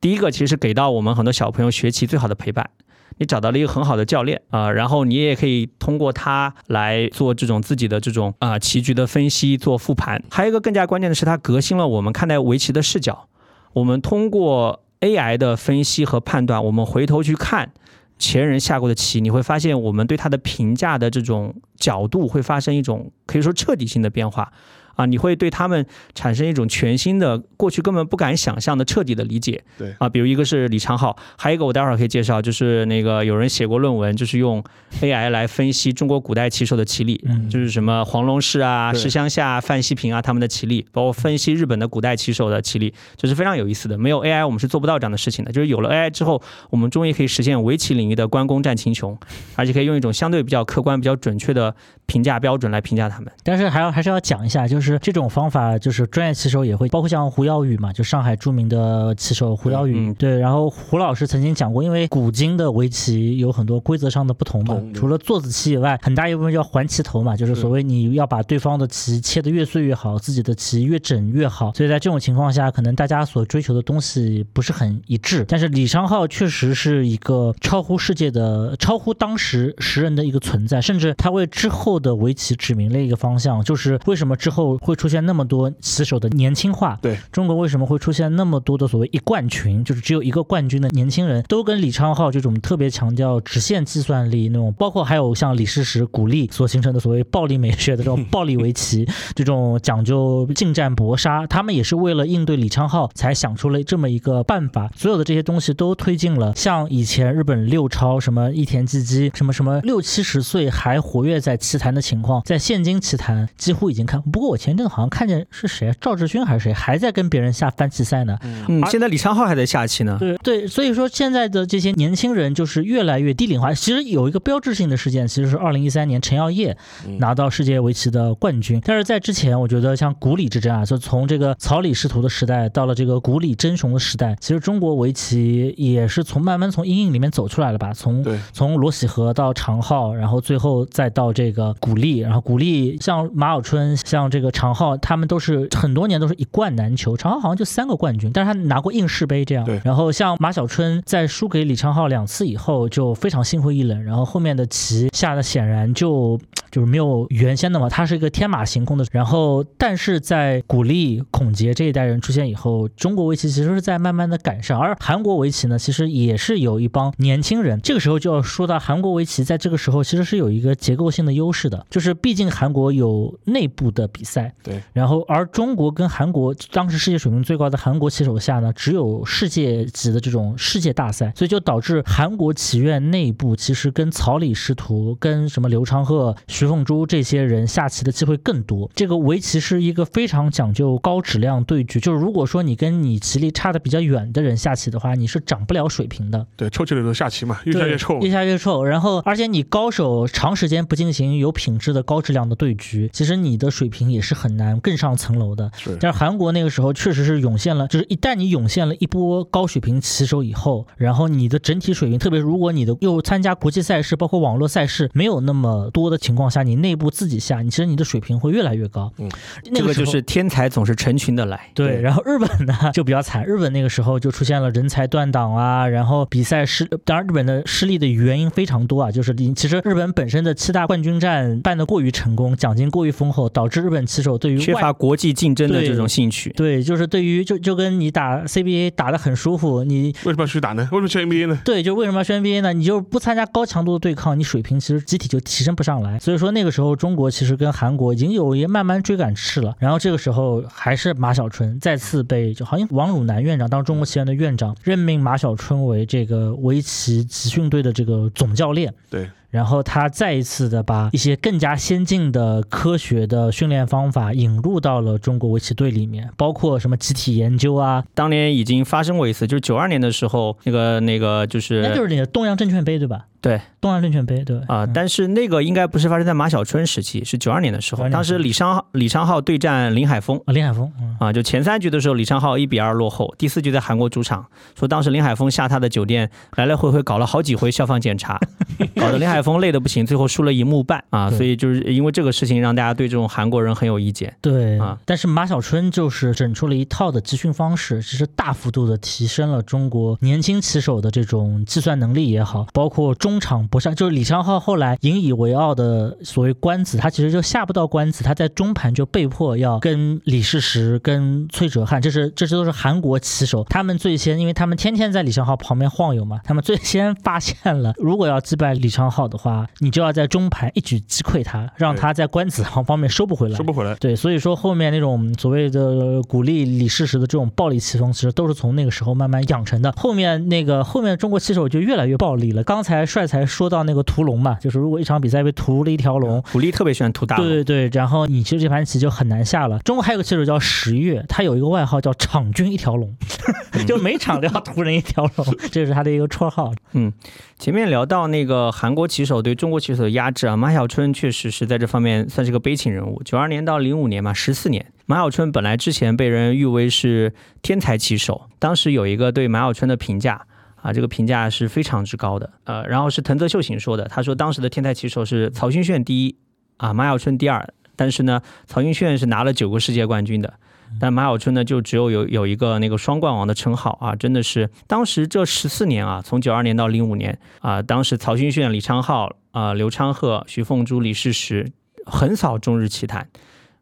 [0.00, 2.70] 第一个，其实给到我们很多小朋友学棋最好的陪伴，
[3.18, 10.22] 你找到了一个很好的教练啊，然后你也可以通过他来做这种自己的这种啊棋局的分析、做复盘。
[10.30, 13.26] 还有一个更加关键的是，它革新了我们看待围棋的视角。
[13.72, 17.72] 我们通过 AI 的分析和判断，我们回头去看
[18.18, 24.52] 前人下过的棋，你会发现我们对他的评价的这种角度会发生一种可以说彻底性的变化。
[24.94, 25.84] 啊，你会对他们
[26.14, 29.62] 产生一种全新的、过去根本不敢想象的彻底的理解。
[29.78, 34.62] 对啊，比如一个是李昌镐，还有一个我待会儿可以介绍，就是那个有人写过论文，就是用
[35.00, 43.96] AI 来分析中国古代棋手的棋力，就是什么黄龙士啊、石乡下、范希平啊他们的棋力，包括分析日本的古代棋手的棋力，这是非常有意思的。
[43.96, 45.52] 没有 AI，我们是做不到这样的事情的。
[45.52, 49.18] 就是有了 AI 之后，我们终于可以实现围棋领域的关公战秦琼，
[49.56, 51.74] 而且可以用一种相对比较客观、比较准确的
[52.06, 53.32] 评价标准来评价他们。
[53.42, 55.60] 但是还要还是要讲一下，就是这种方法。
[55.78, 60.38] 就是专业棋手也会，包括像胡耀宇嘛，就上海著名的棋手胡耀宇，对。
[60.38, 71.72] 然后胡老师曾经讲过，因为古今的围棋有很多规则上的不同嘛，除了坐子棋以外，很大一部分叫还棋头嘛，就是所谓你要把对方的棋切得越碎越好，自己的棋越整越好。
[71.74, 75.44] 所以在这种情况下，可能大家所追求的东西不是很一致。
[75.48, 85.70] 但是李昌镐确实是一个超乎世界的、超乎当时时人的一个存在，甚至他为之后的围棋指明了一个方向，就是为什么之后会出现那么多。
[85.80, 104.90] 棋手的年轻化，对中国为什么会出现那么多的所谓一冠群，就是只有一个冠军的年轻人，都跟李昌镐这种特别强调直线计算力那种，包括还有像李世石、古力所形成的所谓暴力美学的这种暴力围棋， 这种讲究近战搏杀，他们也是为了应对李昌镐才想出了这么一个办法。
[104.96, 114.20] 所有的这些东西都推进了，像以前日本六超什么一田纪基，什么什么六七十岁还活跃在棋坛的情况，在现今棋坛几乎已经看。
[114.22, 115.40] 不过我前阵好像看见。
[115.50, 115.90] 是谁？
[116.00, 116.72] 赵志勋还是谁？
[116.72, 118.36] 还在跟别人下番棋赛呢？
[118.42, 120.16] 嗯，现在李昌镐还在下棋呢。
[120.20, 123.72] 对对，所以说现在的这些年轻人就是越来越低龄化。
[123.72, 126.76] 其实有一个标志性的事件，其实是二零一三年陈耀烨
[127.18, 128.80] 拿到世界围棋的冠军。
[128.84, 137.92] 但是在之前，我觉得像古里之争啊，就从这个草李师徒的时代到了这个古里争雄的时代，其实中国围棋也是从慢慢从阴影里面走出来了吧？
[137.94, 145.40] 从从罗喜和到常浩，然后最后再到这个古力，然后古力像马晓春，像这个常浩，他们都。
[145.40, 149.64] 是很多年都是一冠难求，常浩好像就三个冠军，但是他拿过应试杯这样。
[149.64, 149.80] 对。
[149.82, 156.38] 然后像马晓春在输给李昌镐两次以后，就非常心灰意冷，然后后面的棋下的显然就
[156.70, 159.06] 就是没有原先的嘛，他是一个天马行空的。
[159.12, 167.80] 然后但是在古力、孔杰这一代人出现以后，中国围棋其实是在慢慢的赶上，而韩国围棋呢，其实也是有一帮年轻人。
[167.80, 174.52] 这个时候就要说到韩国围棋在这个时候其实是有一个结构性的优势的，就是毕竟韩国有内部的比赛。
[174.62, 174.82] 对。
[174.92, 175.20] 然后。
[175.28, 188.90] 而中国跟韩国当时世界水平最高的韩国棋手下呢，只有世界级的这种世界大赛，所以就导致韩国棋院内部其实跟草李师徒、跟什么刘昌鹤、徐凤珠这些人下棋的机会更多。
[188.94, 196.46] 这个围棋是一个非常讲究高质量对局，就是如果说你跟你棋力差的比较远的人下棋的话，你是涨不了水平的。
[196.56, 198.84] 对，臭棋里头下棋嘛，越下越臭，越下越臭。
[198.84, 205.16] 然后，而且你高手长时间不进行有品质的高质量的对局，其实你的水平也是很难更上。
[205.16, 219.12] 层楼的，但是韩国那个时候确实是涌现了，就是一旦你涌现了一波高水平棋手以后，然后你的整体水平，特别是如果你的又参加国际赛事，包括网络赛事没有那么多的情况下，你内部自己下，你其实你的水平会越来越高。
[219.18, 219.30] 嗯，
[219.72, 221.70] 这个就是天才总是成群的来。
[221.74, 235.20] 对，然后日本呢 就比较惨，日本那个时候就出现了人才断档啊，然后比赛失，当然日本的失利的原因非常多啊，就是其实日本本身的七大冠军战办得过于成功，奖金过于丰厚，导致日本棋手对于缺乏国。
[235.20, 240.88] 际竞争的这种兴趣，对，就是对于就就跟你打 CBA 打的很舒服，你为什么要去打呢？
[240.92, 241.60] 为什么去 NBA 呢？
[241.62, 242.72] 对，就为什么要去 NBA 呢？
[242.72, 246.18] 你就不参加高强度的对抗，你水平其实集体就提升不上来。
[246.20, 249.76] 所以说那个时候中国其实跟韩国已经有一慢慢追赶势了。
[249.78, 258.92] 然后这个时候还是马晓春再次被就好像王汝南院长当中国棋院的院长任命马晓春为这个围棋集训队的这个总教练。
[259.08, 259.28] 对。
[259.50, 268.04] 然后他再一次的把一些更加先进的科学的训练方法引入到了中国围棋队里面，包括什么集体研究啊。
[268.14, 273.26] 当年已经发生过一次，就是九二年的时候，那个那个就是那就是那个东洋证券杯对吧？
[273.40, 274.60] 对，东岸证券杯对。
[274.68, 280.38] 啊，但是那个应该不是发生在马小春时期，是九二年的时候，当时李昌李昌镐对战林海峰。
[280.44, 284.44] 啊，林海峰啊，就前三局的时候，李昌镐一比二落后，第四局在韩国主场，
[284.78, 288.38] 说当时林海峰下他的酒店来来回回搞了好几回消防检查，
[288.96, 294.34] 搞得林海峰累得不行，最后输了一目半啊，所以就是因为这个事情让大家对这种韩国人很有意见。
[294.42, 304.10] 对啊，但是马小春就是整出了一套的集训方式，其实大幅度的提升了中国年轻棋手的这种计算能力也好，包括中场不上就是。
[304.10, 323.94] 李昌镐后来引以为傲的所谓官子，他其实就下不到官子，他在中盘就被迫要跟李世石、跟崔哲翰，这是这些都是韩国棋手，他们最先，因为他们天天在李昌镐旁边晃悠嘛，他们最先发现了，如果要击败李昌镐的话，你就要在中盘一举击溃他，让他在官子方方面收不回来，收不回来。
[323.94, 329.92] 对，所以说后面那种所谓的鼓励李世石的这种暴力棋风，其实都是从那个时候慢慢养成的。
[329.92, 332.64] 后面那个后面中国棋手就越来越暴力了。
[332.64, 334.00] 刚才帅才说到那个。
[334.10, 337.46] 屠龙嘛，就是如果一场比赛被屠了一条龙，虎力特别喜欢屠大龙。
[337.46, 339.78] 对对对，然后你其实这盘棋就很难下了。
[339.80, 343.14] 中国还有个棋手叫十月，他有一个外号叫场均一条龙，
[343.86, 346.72] 就每场都要屠人一条龙，这是他的一个绰号。
[346.92, 347.12] 嗯，
[347.58, 353.22] 前面聊到那个韩国棋手对中国棋手的压制啊，马小春确实是在这方面算是个悲情人物。
[353.22, 360.46] 九二年到零五年嘛，十四年，马小春本来之前被人誉为是天才棋手，当时有一个对马小春的评价。
[360.82, 366.36] 啊，这个评价是非常之高的，呃，然后是藤泽秀行说的，他说当时的天才棋手是曹勋炫第一，
[366.78, 367.66] 啊，马晓春第二，
[367.96, 370.54] 但是呢，曹勋炫是拿了九个世界冠军的，
[370.98, 381.72] 但马晓春呢就只有有有一个那个双冠王的称号啊，真的是当时这十四年啊，从九二年到零五年啊，当时曹勋炫、李昌镐啊、刘昌赫、徐凤珠、李世石
[382.06, 383.28] 横扫中日棋坛。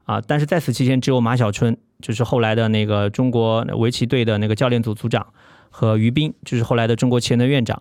[0.05, 5.26] 啊，但是在此期间只有马晓春，就是后来的那个中国围棋队的那个教练组组长。
[5.78, 7.80] 和于斌，就是后来的中国棋院的院长，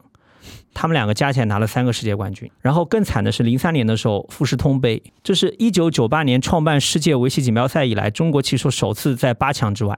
[0.71, 2.47] 他们两个加起来拿了三个世界冠军。
[2.61, 9.97] 然后更惨的是，零三年的时候，富士通杯，这是一九九八年创办世界围棋锦标赛以来，中国棋手首次在八强之外，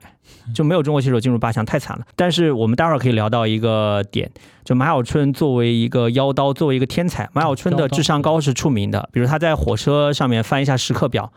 [0.55, 2.05] 就没有中国棋手进入八强，太惨了。
[2.15, 4.31] 但是我们待会儿可以聊到一个点，
[4.63, 11.33] 就马晓春作为一个妖刀，作为一个天才，马晓春的智商高是出名的，比如他在火车上面翻一下时刻表。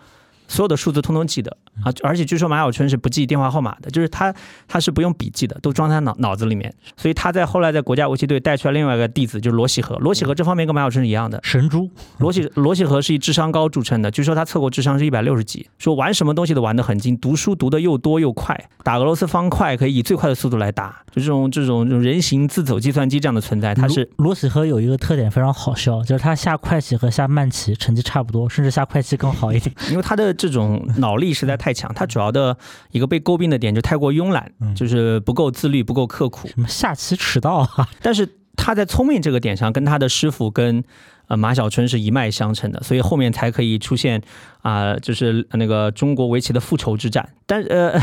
[0.53, 4.33] 所有的数字通通记得啊，而且据说马小春是不记电话号码的，就是他
[4.69, 6.73] 他是不用笔记的，都装在脑脑子里面。
[6.97, 9.97] 所以他在后来在国家围棋队带出来另外一个弟子，就是罗喜和。
[9.97, 11.91] 罗喜和这方面跟马小春是一样的神猪。
[12.19, 23.75] 罗喜罗喜和是以智商高著称的，据说他测过智商是一百六十几，说玩什么东西都玩得很精，读书读得又多又快，打俄罗斯方块可以以最快的速度来打，就这种这种这种人形自走计算机这样的存在。
[23.75, 31.17] 他是罗喜和有一个特点非常好笑，就是他下快棋和下慢棋成绩差不多，甚至下快棋更好一点， 因为他的这种脑。
[31.17, 32.57] 力实在太强，他主要的
[32.91, 37.89] 一个被诟病的点就太过慵懒，就是不够自律，不够刻苦，什么下棋迟到啊。
[38.01, 40.85] 但是他在聪明这个点上，跟他的师傅跟。
[41.33, 44.21] 呃，马小春是一脉相承的，所以后面才可以出现
[44.61, 47.27] 啊，就是那个中国围棋的复仇之战。
[47.47, 47.99] 但呃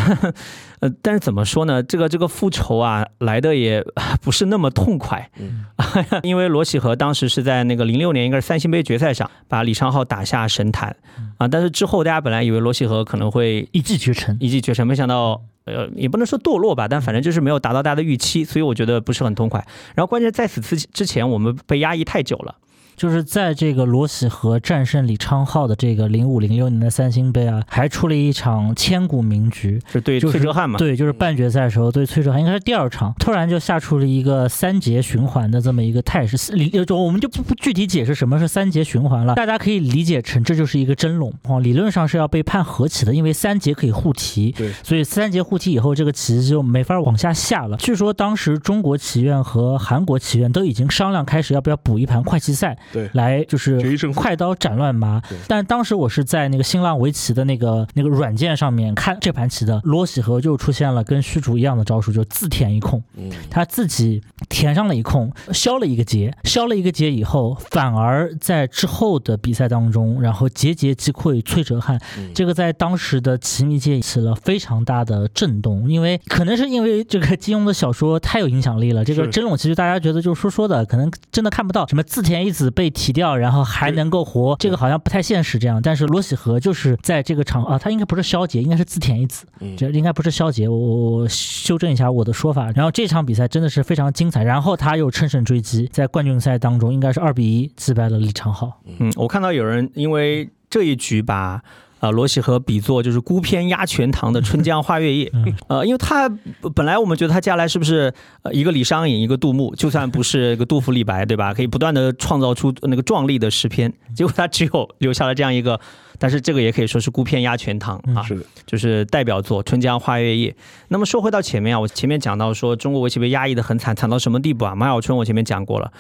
[0.82, 1.84] 呃，但是怎么说呢？
[1.84, 3.86] 这个这个复仇啊，来的也
[4.24, 5.30] 不是那么痛快。
[5.38, 5.64] 嗯，
[6.24, 10.96] 因为罗喜和当时是在那个零六年应该是三星杯决赛上把李昌镐打下神坛
[11.38, 19.64] 啊，但是之后大家本来以为罗喜和可能会一骑绝尘，一骑绝尘，没想到呃也不能说堕落吧，但反正就是没有达到大家的预期，所以我觉得不是很痛快。
[19.94, 22.56] 然后关键在此之之前，我们被压抑太久了。
[23.00, 30.78] 就是在这个罗喜和战胜李昌镐的这个零五零六年的三星杯啊，还出了一场千古名局，是对崔哲翰嘛？
[30.78, 36.52] 对，就是半决赛的时候对崔哲翰，应该是第二场，突然就下出了一个三节循环的这么一个态势。
[36.54, 47.78] 理就我们就不不具体解释什么是三节循环了，大家可以理解成这就是一个真龙哦，理论上是要被判和棋的，因为三节可以互提，对，所以三节互提以后，这个棋就没法往下下了。
[47.78, 53.90] 据说当时中国棋院和韩国棋院都已经商量开始要不要补一盘快棋赛，对，来就是。
[54.14, 63.02] 快刀斩乱麻，但当时我是在那个新浪围棋的那个那个软件上面看这盘棋的，罗喜和就出现了跟虚竹一样的招数，就自填一空，
[63.50, 72.00] 他自己填上了一空，消了一个劫，消了一个劫以后，反而在之后的比赛当中，然后节节击溃崔哲翰，
[72.34, 81.88] 这个在当时的棋迷界起了非常大的震动，因为可能是因为这个金庸的小说太有影响力了，这个真龙其实大家觉得就是说说的，可能真的看不到。
[81.88, 85.60] 什么自填一子被提掉，然后还能够活，这个好像不太现实。
[85.60, 89.46] 这样，但是罗喜和就是在这个场啊，他应该不是肖杰，应该是自田一子，
[89.78, 92.72] 这应该不是肖杰，我我修正一下我的说法。
[92.72, 98.72] 然后这场比赛真的是非常精彩，然后他又乘胜追击，在冠军赛当中应该是二比一击败了李昌镐。
[98.86, 101.62] 嗯，我看到有人因为这一局把。
[102.00, 105.30] 啊，罗喜和比作就是孤篇压全唐的《春江花月夜》，
[105.68, 106.30] 呃，因为他
[106.74, 111.54] 本来我们觉得他将来是不是呃一个李商隐，一个杜牧，就算不是一个杜甫、李白，对吧？
[111.54, 115.80] 可以不断的创造出那个壮丽的诗篇， 结果他只有留下了这样一个，
[116.18, 120.52] 但是这个也可以说是孤篇压全唐啊，是的，就是代表作《春江花月夜》。
[120.88, 124.74] 那么说回到前面啊，我前面讲到说中国围棋被压抑的很惨，惨到什么地步啊？
[124.74, 125.92] 马晓春我前面讲过了。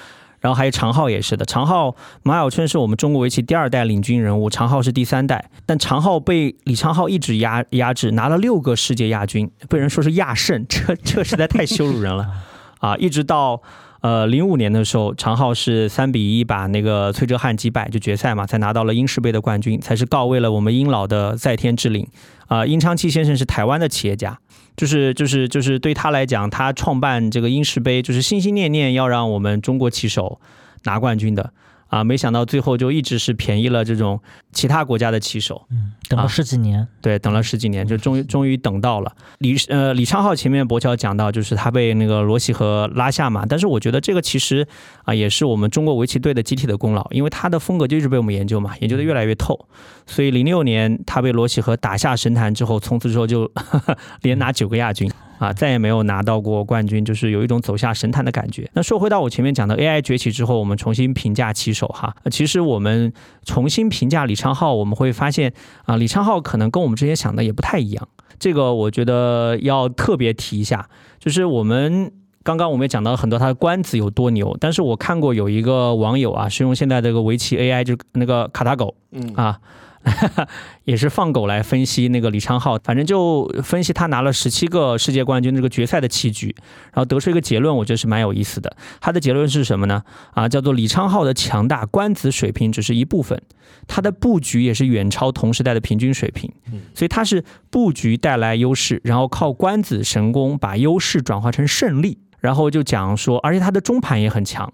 [0.42, 12.26] 然后还有常浩也是的，常浩马晓春是我们中国围棋第二代领军人物，常浩是第三代，但常浩被李昌镐一直压压制，拿了六个世界亚军，被人说是亚圣，这这实在太羞辱人了
[12.80, 12.96] 啊！
[12.96, 13.62] 一直到
[14.02, 22.08] 呃零五年的时候，常浩是三比一把那个崔哲瀚击败，就决赛嘛，才拿到了英式杯的冠军，才是告慰了我们英老的在天之灵
[22.48, 22.66] 啊！
[22.66, 24.40] 殷昌期先生是台湾的企业家。
[24.80, 30.40] 就是就是就是对他来讲，他创办这个英式杯，就是心心念念要让我们中国棋手
[30.86, 31.52] 拿冠军的。
[31.90, 34.20] 啊，没想到最后就一直是便宜了这种
[34.54, 39.12] 其他国家的棋手，嗯，等了十几年，对，等了十几年，就终于终于等到了。
[39.40, 44.66] 李呃李昌镐前面博乔讲到，就是他被那个罗喜和拉下马，但是我觉得这个其实
[45.04, 49.68] 啊也是我们中国围棋队的集体的功劳，因为他的风格就一直被我们研究嘛，研究的越来越透，
[50.06, 53.52] 所以零六年他被罗喜和打下神坛之后，从此之后就
[54.22, 55.12] 连拿九个亚军。
[55.40, 58.70] 啊，再也没有拿到过冠军，就是有一种走下神坛的感觉。
[58.74, 62.14] 那说回到我前面讲的 AI 崛起之后，我们重新评价棋手哈。
[62.30, 63.12] 其实我们
[63.46, 65.52] 重新评价李昌镐，我们会发现
[65.86, 68.08] 啊，李昌镐可能跟我们之前想的也不太一样。
[68.38, 70.88] 这个我觉得要特别提一下，
[71.20, 72.12] 就是我们
[72.44, 79.60] 刚刚我们也讲到很多他的官子有多牛，但是我看过有一个网友啊，是用现在这个围棋 AI，就那个卡塔狗，嗯啊。
[80.86, 86.56] 也是放狗来分析那个李昌镐，反正就分析他拿了十七个世界冠军这个决赛的棋局，
[86.94, 88.76] 然后得出一个结论，我觉得是蛮有意思的。
[89.02, 90.04] 他的结论是什么呢？
[90.34, 93.42] 啊，叫做李昌镐的强大官子水平只是一部分，
[93.88, 96.52] 他的布局也是远超同时代的平均水平。
[96.96, 102.18] 所以他是布局带来优势，然后靠官子神功把优势转化成胜利。
[102.40, 104.72] 然后就讲说，而且他的中盘也很强，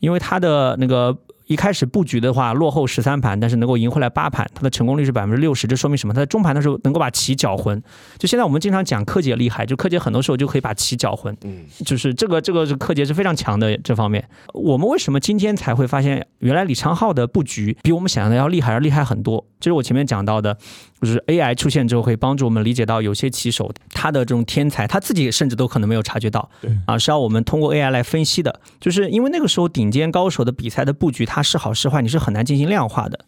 [0.00, 1.18] 因为他的那个。
[1.46, 5.66] 一开始布局的话，落后十三盘，但是能够赢回来八盘，它的成功率是百分之六十。
[5.66, 6.12] 这说明什么？
[6.12, 7.80] 他在中盘的时候能够把棋搅浑。
[8.18, 11.36] 就现在我们经常讲柯洁厉害，就柯洁很多时候就可以把棋搅浑。
[11.44, 14.28] 嗯，就是这个这个是柯洁是非常强的这方面。
[14.54, 19.46] 我们为什么今天才会发现，原来李昌镐的布局比我们想象的要厉害，要厉害很多？
[19.60, 20.56] 就是我前面讲到的，
[21.00, 26.50] 就是 AI 出现之后，可以帮助我们理解到有些棋手他的这种天才，他自己甚至都可能没有察觉到。
[26.60, 28.60] 对啊，是要我们通过 AI 来分析的。
[28.80, 31.35] 就是因为那个时候顶尖高手的比赛的布局，他。
[31.36, 33.26] 它是好是坏，你是很难进行量化的，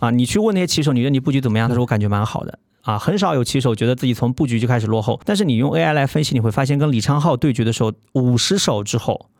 [0.00, 1.68] 啊，你去问那些棋手，你觉得你布局怎么样？
[1.68, 5.20] 他说我感觉蛮好的，啊，很少有棋手觉得自己从布局就开始落后。
[5.24, 9.30] 但是你用 AI 来分析，你会发现跟李昌镐对决的时候，五十手之后，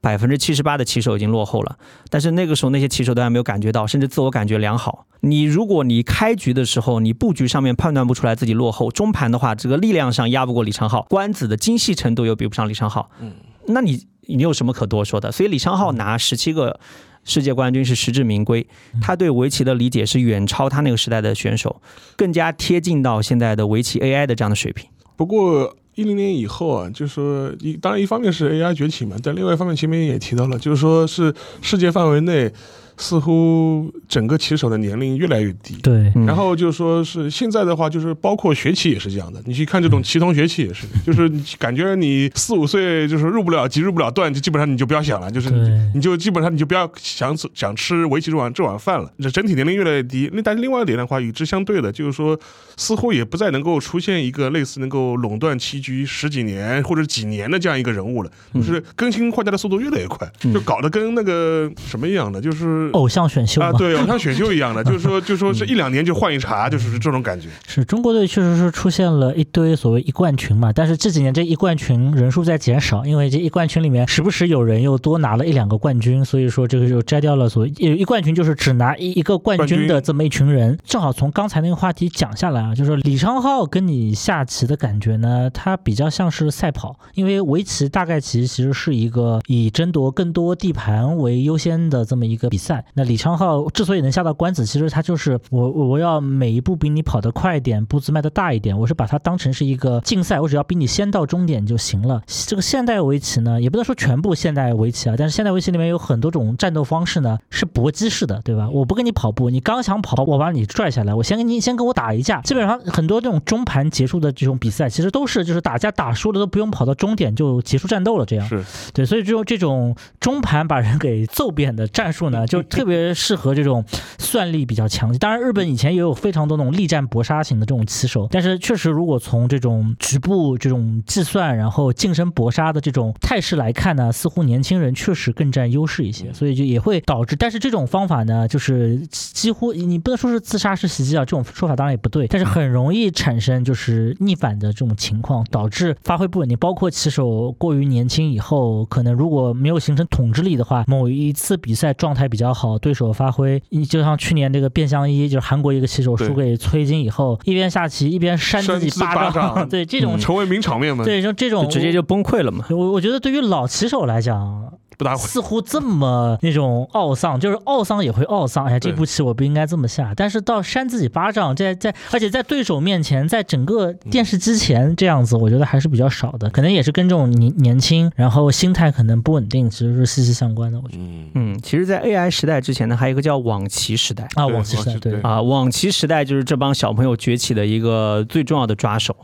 [0.00, 1.78] 百分之七十八的棋手已经落后了。
[2.08, 5.06] 但是那个时候那些棋手都还没有感觉到，甚至自我感觉良好。
[5.20, 13.30] 你如果你开局的时候，你布局上面判断不出来自己落后，中盘的话，这个力量上压不过李昌镐，官子的精细程度又比不上李昌镐，嗯，
[13.68, 15.30] 那你你有什么可多说的？
[15.30, 16.80] 所以李昌镐拿十七个。
[17.24, 18.66] 世界冠军是实至名归，
[19.00, 21.80] 他对围棋的理解是远超他那个时代的选手，
[22.16, 24.88] 更加贴近到现在的围棋 AI 的这样的水平。
[25.16, 32.50] 不过一零年以后啊，就是说一当然一方面是 AI 崛起嘛，但另外一方面前面也提到了，就是说是世界范围内。
[32.96, 36.12] 似乎整个棋手的年龄越来越低，对。
[36.26, 39.42] 然后就说是现在的话，就是包括学棋也是这样的。
[39.46, 45.50] 你去看这种棋童学棋也是， 就是感觉你四五岁就是入不了级、入不了段，就基本上你就不要想了，就是
[45.94, 49.10] 你就基本上你就不要想想吃围棋这碗这碗饭了。
[49.18, 50.30] 这整体年龄越来越低。
[50.32, 52.38] 那但是另外一点的话，与之相对的，就是说
[52.76, 58.30] 似乎也不再能够出现一个类似能够垄断棋局十几年或者几年的这样一个人物了。
[58.54, 62.89] 就是更新换代的速度越来越快，就搞得跟那个什么一样的，就是。
[62.92, 67.48] 偶像选秀啊，对，偶像选秀一样的，就是说，就说是一两年就换一茬，就是这种感觉。
[67.66, 80.78] 是中国队确实是出现了一堆所谓一冠群嘛，但是这几年这一冠群人数在减少，因为这一冠群里面时不时有人又多拿了一两个冠军，所以说这个就摘掉了所谓一冠群就是只拿一一个冠军的这么一群人。
[80.84, 92.69] 正好从刚才那个话题讲下来啊，就是李昌镐跟你下棋的感觉呢，他比较像是赛跑，因为围棋大概其实其实是一个以争夺更多地盘为优先的这么一个比赛。
[92.70, 92.84] 赛。
[92.94, 102.22] 那李昌镐之所以能下到官子，其实他就是我我要每一步比你跑得快一点，步子迈得大一点，我是把它当成是一个竞赛，我只要比你先到终点就行了。
[102.46, 108.68] 这个现代围棋呢，也不能说全部现代围棋啊，但是现代围棋里面有很多种战斗方式呢，是搏击式的，对吧？
[108.70, 112.40] 我不跟你跑步，你刚想跑，我把你拽下来，我先跟你先跟我打一架。
[112.42, 123.84] 基本上很多这种中盘结束的这种比赛，其实都是就是打架打输了都不用跑到终点就结束战斗了，这样是对，所以这种这种中盘把人给揍扁的战术呢，就特别适合这种
[124.18, 125.16] 算力比较强。
[125.18, 137.34] 当然，日本以前也有非常多那种力战搏杀型的这种棋手，但是确实，如果从这种局部这种计算，然后近身搏杀的这种态势来看呢，似乎年轻人确实更占优势一些，所以就也会导致。
[137.36, 146.56] 但是这种方法呢，就是几乎你不能说是自杀式袭击啊，这种说法当然也不对，但是很容易产生就是逆反的这种情况，导致发挥不稳定。
[146.58, 161.04] 包括棋手过于年轻以后，可能如果没有形成统治力的话，某一次比赛状态比较好，对手发挥，你就像去年这个卞相一，就是韩国一个棋手输给崔金以后，一边下棋一边扇自己巴掌，对这种成为名场面嘛？
[161.04, 162.64] 对，就这种直接就崩溃了嘛。
[162.70, 164.72] 我我觉得对于老棋手来讲。
[165.16, 168.66] 似乎这么那种懊丧，就是懊丧也会懊丧。
[168.66, 170.12] 哎呀，这步棋我不应该这么下。
[170.16, 176.48] 但是到扇自己巴掌，在在，而且在对手面前，在整个电视机前这样子，我觉得还是比较少的。
[176.50, 180.78] 可能也是跟这种年年轻，然后心态可能不稳定，其实是息息相关的。
[180.78, 181.02] 我觉得，
[181.34, 189.16] 嗯，其实，在 AI 时代之前呢，还有一个叫网棋时代啊，网棋时代对啊，网棋时代就是这帮小朋友崛起的一个最重要的抓手。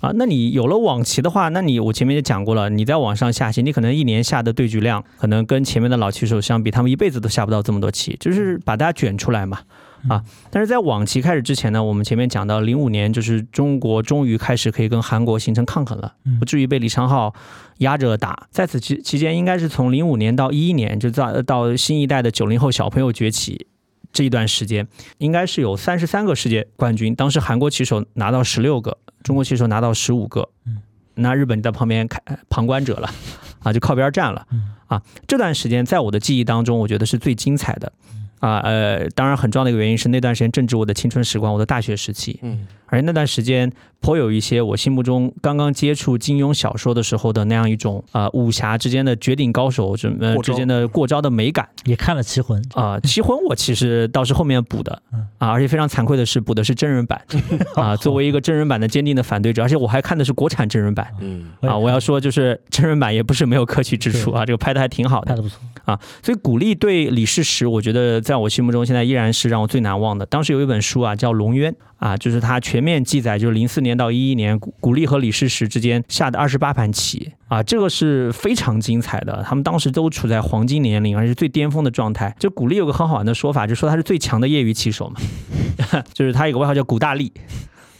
[0.00, 9.60] 啊，那你有了网棋的话，那你我前面也讲过了，你在网上下棋，你可能一年下的对局量，可能跟前面的老棋手相比，他们一辈子都下不到这么多棋，就是把大家卷出来嘛。
[10.08, 17.34] 啊，但是在网棋开始之前呢，我们前面讲到零五年，就是中国终于开始可以跟韩国形成抗衡了，不至于被李昌镐
[17.78, 18.46] 压着打。
[18.52, 23.66] 在此期期间，应该是从零五年到一一年，就到到新一代的九零后小朋友崛起。
[24.12, 24.86] 这一段时间
[25.18, 30.78] 应该是有三十三个世界冠军，当时韩国棋手拿到十六个，中国棋手拿到十五个，嗯。
[31.20, 33.10] 那日本在旁边看旁观者了，
[33.64, 34.46] 啊，就靠边站了，
[34.86, 37.92] 啊，这段时间在我的记忆当中，我觉得是最精彩的。
[38.38, 42.38] 啊呃，当然很重要的一个原因是那段时间正值我的青春时光，我的大学时期。
[42.42, 43.70] 嗯，而那段时间
[44.00, 51.68] 颇有一些我心目中刚刚接触金庸小说的时候的那样一种啊武侠之间的绝顶高手之呃之间的过招的美感。
[51.84, 55.02] 也看了《棋魂》啊，《棋魂》我其实倒是后面补的
[55.38, 57.20] 啊，而且非常惭愧的是补的是真人版
[57.74, 57.96] 啊。
[57.96, 61.08] 作为一个真人版的坚定的反对者，而且我还看的是国产真人版。
[61.20, 65.98] 嗯啊，我要说就是真人版也不是没有可取之处啊，这个拍的还挺好的，拍的不错啊。
[66.22, 68.18] 所以鼓励对李世石，我觉得。
[68.28, 70.26] 在我心目中，现在依然是让我最难忘的。
[70.26, 79.44] 当时有一本书啊，叫《龙渊》啊，就是它全面记载，就是零四年到一一年，古古力和李世石之间下的二十八盘棋啊，这个是非常精彩的。
[79.46, 82.34] 他们当时都处在黄金年龄，而且最巅峰的状态。
[82.38, 85.20] 就古力有个很好玩的说法，就说他是最强的业余棋手嘛，
[86.14, 87.32] 就是他有个外号叫古大力。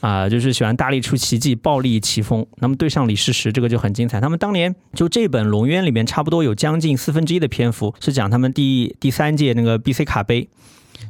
[0.01, 2.47] 啊，就是喜欢大力出奇迹，暴力奇风。
[2.59, 4.21] 那么对上李世石，这个就很精彩。
[4.21, 10.49] 他们当年就这本《龙渊》里面，差不多有将近四分之一的篇幅是讲他们第第三届那个 B C 卡杯。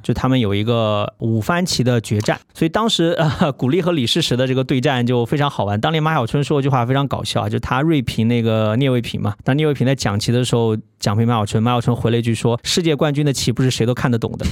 [0.03, 5.81] 就他们有一个五番棋的决战，所以当时呃，古力和李世石的这个对战就非常好玩。
[5.81, 9.35] 当年马晓春说一句话非常搞笑啊，就他锐评那个聂卫平嘛。
[9.45, 14.47] 当聂卫平在讲棋的时候讲评马晓春，马晓春回了一句说：“世界冠军的棋不是谁都看得懂的。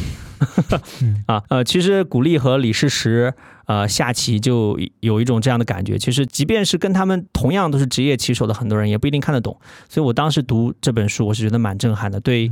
[1.26, 3.32] ”啊呃，其实古力和李世石
[3.66, 5.98] 呃下棋就有一种这样的感觉。
[5.98, 9.58] 其实即便是跟他们同样都是职业棋手的很多人，也不一定看得懂。
[9.88, 12.20] 所以我当时读这本书，我是觉得蛮震撼的。
[12.20, 12.50] 对。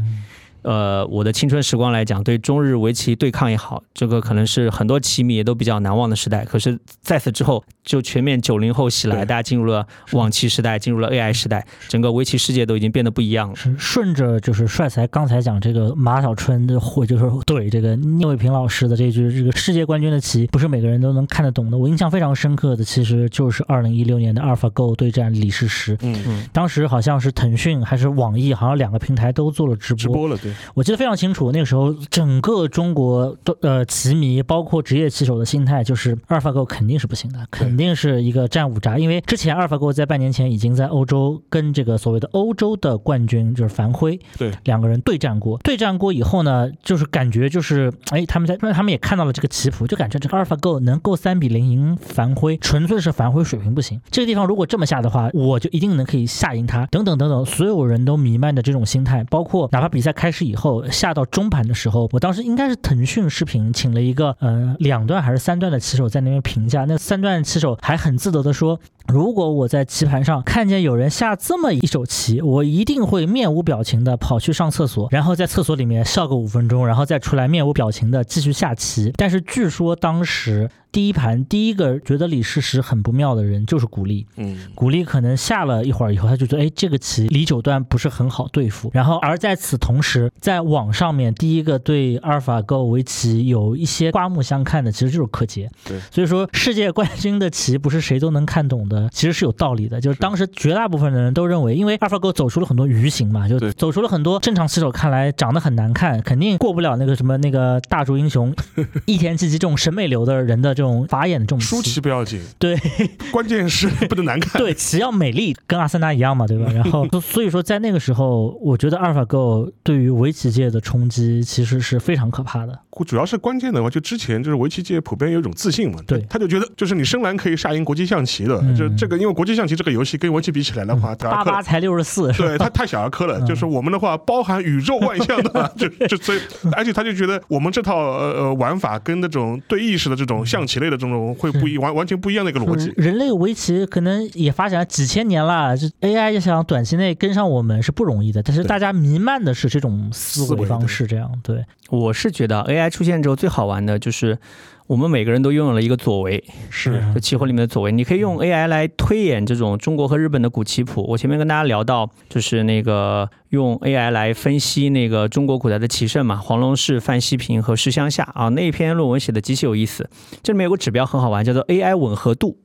[0.64, 6.44] 呃，我的青春时光来讲，对中日围棋对抗也好，这个可能是很多棋迷也都比较难忘的时代。
[6.44, 13.54] 可是在此之后，就全面九零后袭来，大家进入了网棋时代，进入了 AI 时代，整个围棋世界都已经变得不一样了。
[13.54, 21.76] 是顺着就是帅才刚才讲这个马小春的，或就是对这个聂卫平老师的这句，这个世界冠军的棋不是每个人都能看得懂的。
[21.76, 25.94] 我印象非常深刻的，其实就是二零一六年的 AlphaGo 对战李世石。
[26.00, 30.02] 嗯嗯，当时好像是腾讯还是网易，好像两个平台都做了直播。
[30.02, 30.53] 直播了，对。
[30.74, 38.98] 我记得非常清楚，那个时候整个中国都呃棋迷，包括职业棋手的心态就是阿尔法狗肯定是不行的，肯定是一个战五渣。
[38.98, 54.00] 因为之前阿尔法狗在半年前已经在欧洲跟这个所谓的欧洲的冠军就是樊辉对两个人对战过，对战过以后呢，就是感觉就是哎他们在，因为他们也看到了这个棋谱，就感觉这个阿尔法狗能够三比零赢樊辉，纯粹是樊辉水平不行。
[54.11, 56.86] 这个地方如果这么下的话，我就一定能可以下赢他。
[56.86, 60.84] 等等等等，所有人都弥漫着这种心态，包括哪怕比赛开始以后。
[60.90, 68.78] 下到中盘的时候，我当时应该是腾讯视频请了一个呃两段还是三段的棋手在那边评价，那三段棋手还很自得的说，
[69.09, 79.12] 如果我在棋盘上看见有人下这么一手棋，我一定会面无表情的跑去上厕所，然后在厕所里面笑个五分钟，然后再出来面无表情的继续下棋。
[79.16, 80.70] 但是据说当时。
[80.95, 88.92] 第一盘第一个觉得李世石很不妙的人就是古力，嗯，古力可能下了一会儿以后，他就觉得，哎，这个棋李九段不是很好对付。
[88.95, 95.68] 然后而在此同时，在网上面第一个对阿尔法狗围棋有一些刮目相看的，其实就是柯洁。
[95.84, 100.01] 对，所以说世界冠军的棋不是谁都能看懂的，其实是有道理的。
[100.01, 108.55] 就是当时绝大部分的人都认为，因为阿尔法狗走出了很多鱼形嘛，就走出了很多正常棋手看来长得很难看，肯定过不了那个什么那个大竹英雄
[109.07, 110.95] 一田七七这种审美流的人的这种。
[110.95, 112.76] 这种法眼的这种输棋不要紧，对，
[113.32, 114.61] 关键是不能难看。
[114.61, 116.70] 对，棋要美丽，跟阿森纳一样嘛，对吧？
[116.76, 122.78] 然后，所以说在那个时候，我觉得阿尔法狗对于围棋界的冲击其实是非常可怕的。
[123.03, 133.40] 主要是关键的话，就之前就是围棋界普遍有一种自信嘛，对，他就觉得就是你深蓝可以杀赢国际象棋的，就这个，因为国际象棋这个游戏跟围棋比起来的话，八八才六十四， 对他太小儿科了。
[133.47, 136.38] 就是我们的话，包含宇宙万象的，就就所以，
[136.72, 141.55] 而且他就觉得我们这套呃呃玩法跟那种对意识的这种象棋类的这种会。
[141.55, 142.92] 不一完完全不一样的一个逻辑。
[142.97, 148.42] 人类围棋可能也发展了几千年了，就 AI 要想短期内跟上我们是不容易的。
[148.42, 151.64] 但是大家弥漫的是这种思维方式，这样对。
[151.90, 154.39] 我是觉得 AI 出现之后最好玩的就是。
[154.87, 161.03] 我们每个人都拥有了一个左为，是就棋魂里面的左为，你可以用 AI 来推演这种中国和日本的古棋谱。
[161.09, 170.07] 我前面跟大家聊到，就是那个用 AI 来分析那个中国古代的棋圣嘛，黄龙士、范希平和石乡下啊，那一篇论文写的极其有意思。
[170.43, 172.59] 这里面有个指标很好玩，叫做 AI 吻合度，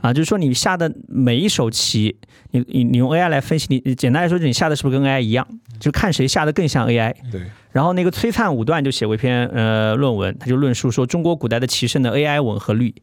[0.00, 2.18] 啊，就是说你下的每一手棋，
[2.52, 5.44] 你你你用 AI 来分析，你简单来说，你下的是不是跟 AI 一样？
[5.80, 7.12] 就看谁下的更像 AI。
[7.32, 7.42] 对。
[7.70, 12.94] 然后那个崔灿武段就写过一篇呃论文，他就论述说中国古代的棋圣的 AI 吻合率，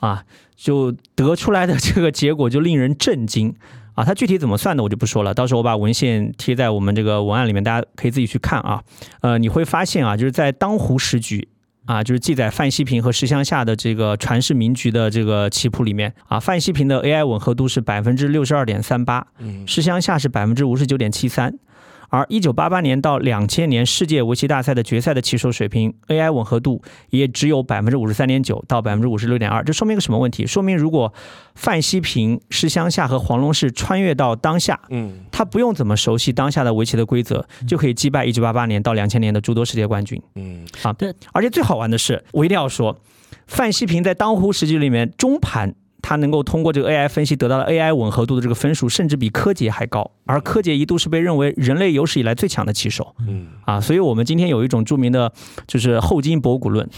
[0.00, 0.22] 啊，
[0.54, 3.54] 就得出来的这个结果就令人震惊
[3.94, 4.04] 啊！
[4.04, 8.82] 他具体怎么算的我就不说了，到时候我把文献贴在我们这个文案里面，大家可以自己去看啊。
[9.22, 11.48] 呃，你会发现啊，就是在当湖十局
[11.86, 19.26] 啊，就是记载范希平和石乡下的这个传世名局的这个棋谱里面啊，范希平的 AI 吻合度是百分之六十二点三八，
[19.66, 21.58] 石乡下是百分之五十九点七三。
[22.08, 30.46] 而一九八八年到两千年世界围棋大赛的决赛的棋手水平，AI 吻合度也只有百分之五十三点九到百分之五十六点二，这说明一个什么问题？
[30.46, 31.12] 说明如果
[31.54, 42.98] 范希平、施香夏和黄龙是穿越到当下，嗯，他不用怎么熟悉当下的围棋的规则，就可以击败一九八八年到两千年的诸多世界冠军，嗯，啊，对，而且最好玩的是，我一定要说，
[43.46, 45.74] 范希平在当湖时局里面中盘。
[46.02, 53.14] 他能够通过这个 AI 分析得到的 AI 吻合度的这个分数，甚至比柯洁还高，而柯洁一度是被认为人类有史以来最强的棋手。
[53.26, 55.32] 嗯，啊，所以我们今天有一种著名的，
[55.66, 56.88] 就是后金博古论。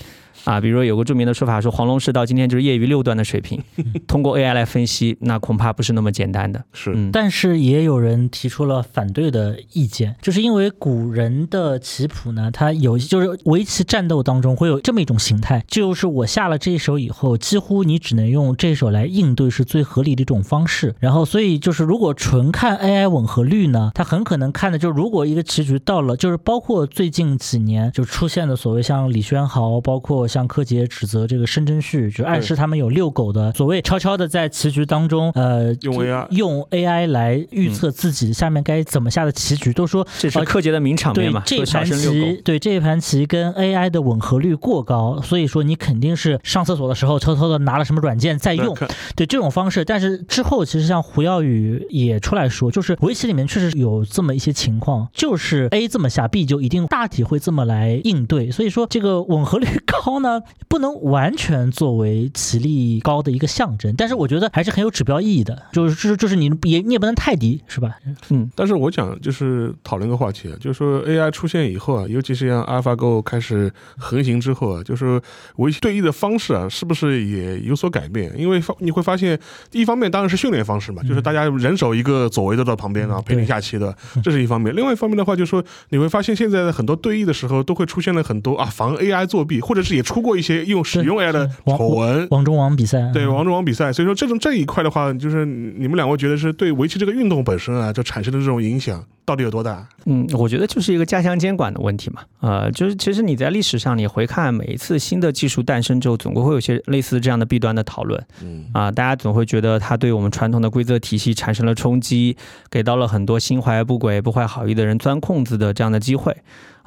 [0.44, 3.62] 啊，比如说有个著名的说法说黄龙士到今天就是业余六段的水平，
[4.06, 6.64] 通过 AI 来分析，那恐怕不是那么简单的。
[6.72, 20.94] 是，但是也有人提出了反对的意见，就是因为古人的棋谱呢，它有就是围棋战斗当中会有这么一种形态，就是我下了这一手以后，几乎你只能用这手来应对是最合理的一种方式。
[21.00, 30.27] 然后，所以就是如果纯看 AI 吻合率呢，它很可能看的就是如果一个棋局到了，就是包括最近几年就出现的所谓像李轩豪，包括。
[30.28, 41.42] 像柯洁指责这个申真旭，就暗示他们有遛狗的所谓悄悄的在棋局当中，呃，用 AI 用 AI 来预测自己下面该怎么下的棋局，都说这是柯洁的名场面嘛？
[41.46, 48.76] 这盘棋对这一盘棋跟 AI 的吻合率过高，所以说你肯定是上厕所的时候偷偷的拿了什么软件在用，
[49.16, 49.84] 对这种方式。
[49.84, 60.17] 但是之后其实像胡耀宇也出来说，就是围棋里面确实有这么一些情况，就是 A 这么下，B 就一定大体会这么来应对，所以说这个吻合率 高。
[60.20, 65.60] 呢，不能完全作为棋力高的一个象征，但是我觉得还是很有指标意义的。
[65.72, 67.96] 就是就是就是你也你也不能太低，是吧？
[68.30, 68.50] 嗯。
[68.54, 75.20] 但是我讲就是讨论个话题，就是说 AI 出现以后啊，尤其是像 AlphaGo 开始横行之后啊，就是
[75.56, 78.32] 围棋对弈的方式啊，是不是也有所改变？
[78.36, 79.38] 因为你会发现，
[79.72, 84.74] 一方面当然是训练方式嘛，就是大家人手一个左围的到旁边啊，陪你下棋的， 这是一方面。
[84.74, 90.02] 另外一方面的话，就是说你会发现现在的很多对弈的时候，都会出现了很多啊防 AI 作弊，或者是也。
[90.08, 99.04] 出过一些用使用 AI 的丑闻，王中王比赛，对王中王比赛，所以说这种这一块的话，就是你们两位觉得是对围棋这个运动本身啊，就产生的这种影响。
[99.26, 99.86] 到底有多大？
[100.06, 102.22] 嗯，我觉得就是一个加强监管的问题嘛。
[102.40, 108.18] 呃，就是其实你在历史上你回看每一次新的技术诞生之后，总归会有些类似这样的弊端的讨论。
[108.42, 112.38] 嗯啊，大家总会觉得它对我们传统的规则体系产生了冲击，
[112.70, 116.34] 给到了很多心怀不轨、不怀好意的人钻空子的这样的机会。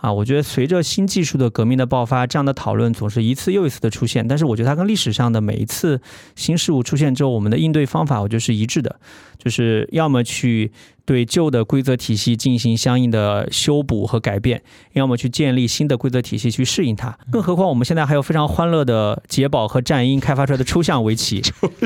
[0.02, 4.28] 啊，我觉得随着新技术的革命的爆发，这样的讨论总是一次又一次的出现。
[4.28, 6.02] 但是我觉得它跟历史上的每一次
[6.36, 9.00] 新事物出现之后，我们的应对方法，我觉得是一致的，
[9.42, 10.72] 就是要么去。
[11.04, 14.62] 对旧的规则体系进行相应的修补和改变，
[14.94, 17.18] 要么去建立新的规则体系去适应它。
[17.30, 21.42] 更何况我们现在还有非常欢乐的捷宝和战鹰开发出来的抽象围棋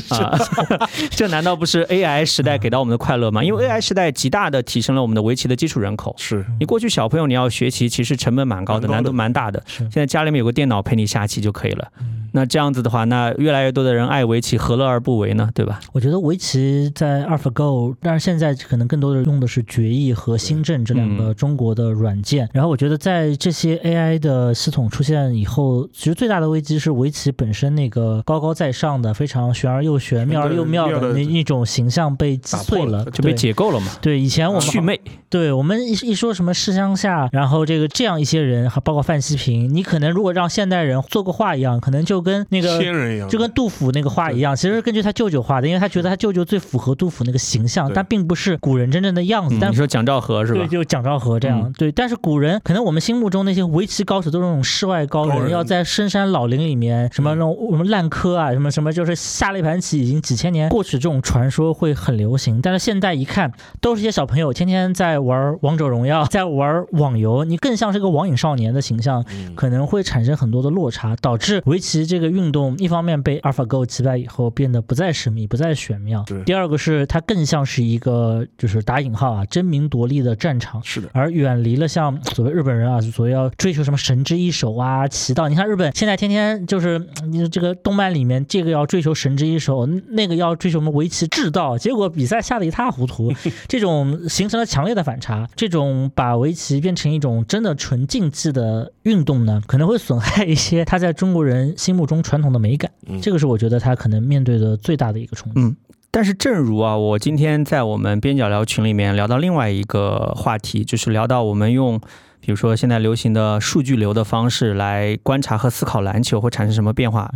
[0.09, 0.37] 啊，
[1.09, 3.43] 这难道不是 AI 时代给到我们的快乐吗？
[3.43, 6.13] 因为 AI 时代极大的提升了我们的围棋的基础人口。
[6.19, 9.63] 是你过去小朋友你要学棋，其实成本蛮高的，难度蛮大的。
[9.65, 11.87] 现在家里面有个电脑陪你下棋就可以了。
[12.33, 15.49] 那这样子的话，那越来越多的人爱围棋，何乐而不为呢？
[15.55, 15.79] 对吧？
[15.93, 22.49] 我觉得围棋在 AlphaGo，但是现在可能更多的用的是决议和新政这两个中国的软件。
[22.53, 33.91] 然后我觉得在这些 AI 的系统出现以后，其实最大的危机是围棋本身那个高高在上的、非常玄而又玄、妙而又妙的那一种形象被击碎了，就被解构了嘛。
[34.01, 34.99] 对，以前我们祛魅。
[35.27, 42.85] 对我们一一说什么世乡下，然后这个这样一些人，还包括范希平，你可能如果让现代人做个画一样，可能就跟那个。
[43.29, 49.57] 就跟杜甫那个画一样，其实根据他舅舅画的，因为他觉得他舅舅最符合杜甫那个形象，但并不是古人真正的样子。
[49.59, 50.59] 但你说蒋兆和是吧？
[50.59, 51.71] 对，就蒋兆和这样。
[51.73, 62.61] 对，但是古人可能我们心目中那些围棋高手都是那种世外高人，要在深山老林里面什么那种什么烂柯啊，什么什么就是下了一盘棋已经几千年过去，这种传说会很流行。
[62.61, 63.51] 但是现在一看，
[63.81, 69.23] 都是些小朋友天天在玩王者荣耀， 在玩网游，你更像是个网瘾少年的形象，
[69.55, 76.23] 可能会产生很多的落差，导致围棋这个运动一方面被 AlphaGo 击败以后，变得不再神秘，不再玄妙。
[76.45, 80.83] 第二个是它更像是一个，就是打引号啊，争名夺利的战场。
[80.83, 85.47] 是的，而远离了像所谓日本人啊，所谓要追求什么神之一手啊、奇道。
[85.47, 87.01] 你看日本现在天天就是
[87.31, 93.31] 你这个动漫里面，这个要追求神之一手，那个要追求什么围棋智道，结果比赛下的一塌糊涂。
[93.69, 95.47] 这种形成了强烈的反差。
[95.55, 102.91] 这种把围棋变成一种真的纯竞技的运动呢，可能会损害一些 他在中国人心目中传统的美感。
[103.21, 105.61] 这个是我觉得他可能面对的最大的一个冲击。
[105.61, 105.75] 嗯，
[106.15, 111.99] 但是正如啊，我今天在我们边角聊群里面聊到另外一个话题，就是聊到我们用，
[112.39, 117.29] 比如说现在流行的数据流的方式来观察和思考篮球会产生什么变化。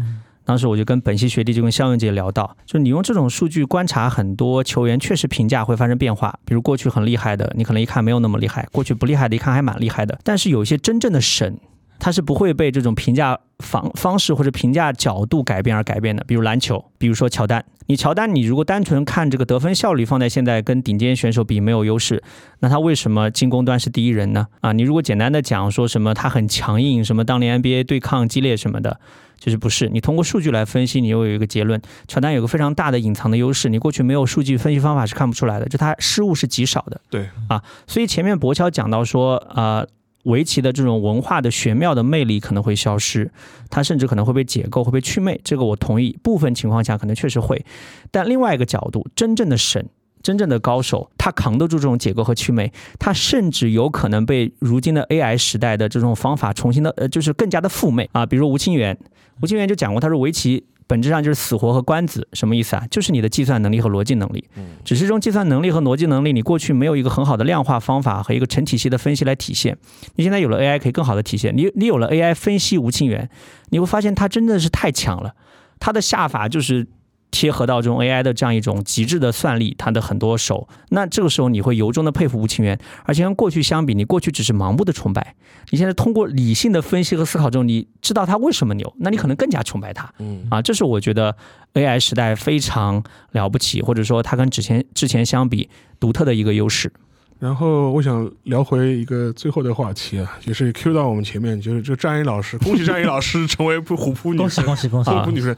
[0.45, 6.39] 当时我就跟本系学弟就跟肖永杰聊到，就你用这种数据观察很多球员，确实评价会发生变化。
[6.45, 10.18] 比如过去很厉害的，你可能一看没有那么厉害；过去不厉害的，一看还蛮厉害的。
[10.23, 11.60] 但是有一些真正的神。
[11.99, 16.23] 它是不会被这种评价方方式或者评价角度改变而改变的。
[16.26, 22.23] 比如篮球，比如说乔丹，你乔丹，你如果单纯看这个得分效率，放在现在跟顶尖选手比没有优势，
[22.59, 24.47] 那他为什么进攻端是第一人呢？
[24.61, 28.99] 啊，你如果简单的讲说什么他很强硬，什么当年 NBA 对抗激烈什么的，
[29.38, 29.89] 就是不是？
[29.89, 37.01] 你通过数据来分析，你又有一个结论，乔丹有个非常大的隐藏的优势，你过去没有数据分析方法是看不出来的，就他失误是极少的。
[37.09, 39.85] 对，啊，所以前面博乔讲到说，啊。
[40.23, 43.31] 围棋的这种文化的玄妙的魅力可能会消失，
[43.69, 45.39] 它甚至可能会被解构，会被祛魅。
[45.43, 47.65] 这个我同意，部分情况下可能确实会。
[48.11, 49.87] 但另外一个角度，真正的神、
[50.21, 58.25] 真正的高手，他扛得住这种解构和祛魅，他甚至有可能被如今的 AI 时代的这种方法重新的，呃，就是更加的复魅啊。
[58.25, 58.97] 比如吴清源，
[59.41, 60.65] 吴清源就讲过，他说围棋。
[60.89, 62.83] 本质上就是死活和官子，什么意思啊？
[62.89, 64.43] 就是你的计算能力和逻辑能力。
[64.55, 69.77] 嗯，只是这种计算能力和逻辑能力，你过去没有一个很好的量化方法和一个成体系的分析来体现。
[70.15, 71.55] 你现在有了 AI，可以更好的体现。
[71.55, 73.29] 你你有了 AI 分析吴清源，
[73.69, 75.35] 你会发现他真的是太强了，
[75.79, 76.87] 他的下法就是。
[77.31, 85.35] 贴合到这种 AI 的这样一种极致的算力，它的很多手，那这个时候你会由衷的佩服吴清源，而且跟过去相比，你过去只是盲目的崇拜，
[85.69, 90.11] 你现在通过理性的分析和思考中，你知道他为什么牛，那你可能更加崇拜他。
[90.18, 90.47] 嗯。
[90.49, 91.35] 啊，这是我觉得
[91.76, 95.69] AI 时代非常了不起，或者说它跟之前之前相比
[95.99, 96.91] 独特的一个优势。
[97.38, 105.19] 然后我想聊回一个最后的话题啊，也是 Q 到我们前面，就是这战一老师，恭喜战一老师成为虎扑女神， 恭喜恭喜恭喜。
[105.19, 105.56] 虎扑女神。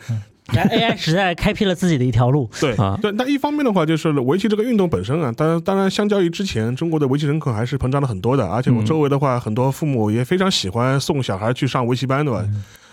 [0.53, 2.49] 来 AI 时代开辟了自己的一条路。
[2.59, 3.11] 对啊，对。
[3.13, 8.47] 那一方面的话，就是围棋这个运动本身啊，当然当然，相较于之前，中国的围棋人口还是膨胀了很多的。
[8.47, 12.45] 而且我周围的话，很多父母也非常喜欢送小孩去上围棋班，对吧？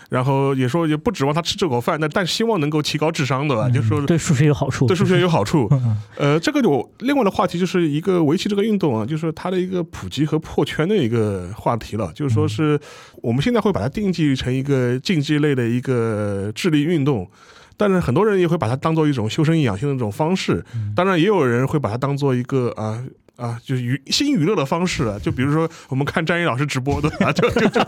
[0.09, 3.69] 然后也说也不指望他吃这口饭，那但希望能够提高智商，对吧？
[3.69, 5.69] 就说对数学有好处，对数学有好处。
[6.17, 12.11] 呃，这个就另外的话题就是一个围棋这个运动啊，就是它的一个普及和破圈的一个话题了。
[12.13, 12.79] 就是说是
[13.21, 17.29] 我们现在会把它定义成一个竞技类的一个智力运动。
[17.77, 20.61] 但是很多人也会把它当做一种修身养性的一种方式，
[20.93, 23.01] 当然也有人会把它当做一个啊
[23.39, 27.81] 啊，就是娱新娱乐的方式啊，就比如说我们看战一老师直播的啊，就就就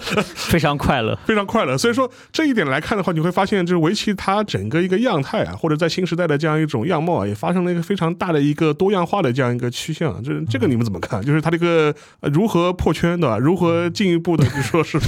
[0.34, 1.76] 非常快乐， 非常快乐。
[1.76, 10.22] 所以说这一点来看的话，你会发现就是围棋它整个一个样态啊，或者在新时代的这样一种样貌啊，也发生了一个非常大的一个多样化的这样一个趋向。
[10.22, 11.22] 这这个你们怎么看？
[11.22, 11.94] 就是它这个
[12.32, 14.98] 如何破圈的，如何进一步的，就说是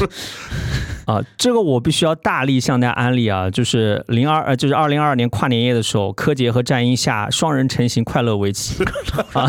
[1.07, 8.85] 啊，这个我必须要大力向大家安利啊，就是零二呃，就是二零二二年跨年夜的时候，柯洁和战鹰下双人成型快乐围棋
[9.33, 9.49] 啊。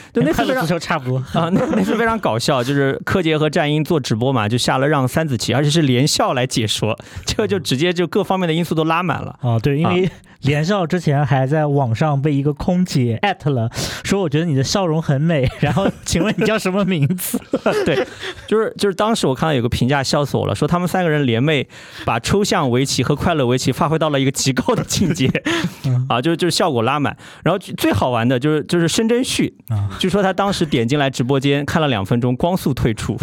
[0.13, 9.57] 对，那次非常差不多 啊，那那次非常搞笑，就是柯洁和战鹰做直播嘛，就下了让三子棋，而且是连笑来解说，这个就直接就各方面的因素都拉满了啊。
[9.59, 10.09] 对，因为
[10.41, 13.69] 连笑之前还在网上被一个空姐艾特了，
[14.03, 17.39] 说我觉得你的笑容很美，然后 请问你叫什么名字？
[17.85, 17.95] 对，
[18.47, 21.67] 就是就是当时我看到有个评价笑死我了，说他们三个人联袂
[22.05, 25.27] 把抽象围棋和快乐围棋发挥到了一个极高的境界
[26.09, 27.15] 啊，就是就是效果拉满。
[27.43, 29.89] 然后最好玩的就是就是申真旭啊。
[30.01, 33.15] 据说他当时点进来直播间看了两分钟，光速退出。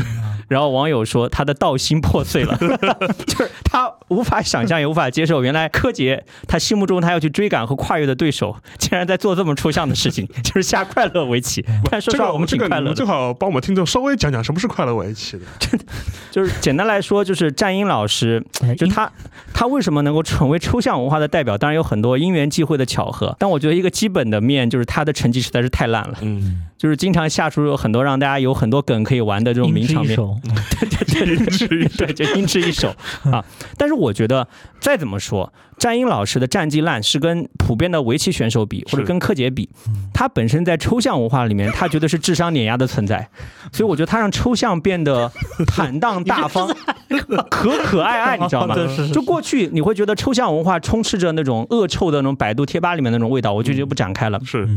[0.48, 2.56] 然后网友说他的道心破碎了，
[3.26, 11.64] 就是他无法想象也无法接受，原来柯洁他心目中他要去追赶和跨越的对手，竟然在做这么抽象的事情， 就是下快乐围棋。
[11.90, 12.92] 但说实话，我们挺快乐。
[12.94, 15.44] 最好帮我们听众稍微讲讲什么是快乐围棋的。
[16.32, 18.42] 就是简单来说，就是战英老师，
[18.78, 19.10] 就他
[19.52, 21.58] 他为什么能够成为抽象文化的代表？
[21.58, 26.14] 当然有很多因缘际会的巧合，但我觉得一个基本的面就是他的成绩实在是太烂了。
[26.22, 26.62] 嗯。
[26.78, 30.88] 就是经常下出很多让大家有很多梗可以玩的这种名场面，对
[31.26, 32.94] 对对，对就音痴一手
[33.30, 33.44] 啊！
[33.76, 34.46] 但是我觉得
[34.80, 39.68] 再怎么说，战英老师的战绩烂是跟普遍的围棋选手比，或者跟柯洁比，
[40.12, 43.28] 他本身在抽象文化里面，他觉得是智商碾压的存在，
[43.72, 45.30] 所以我觉得他让抽象变得
[45.66, 46.68] 坦荡大方、
[47.48, 48.74] 可可爱爱，你知道吗？
[49.14, 54.38] 就过去你会觉得抽象文化充斥着那种恶臭的那种百度贴吧里面那种味道，我就就不展开了。
[54.44, 54.68] 是，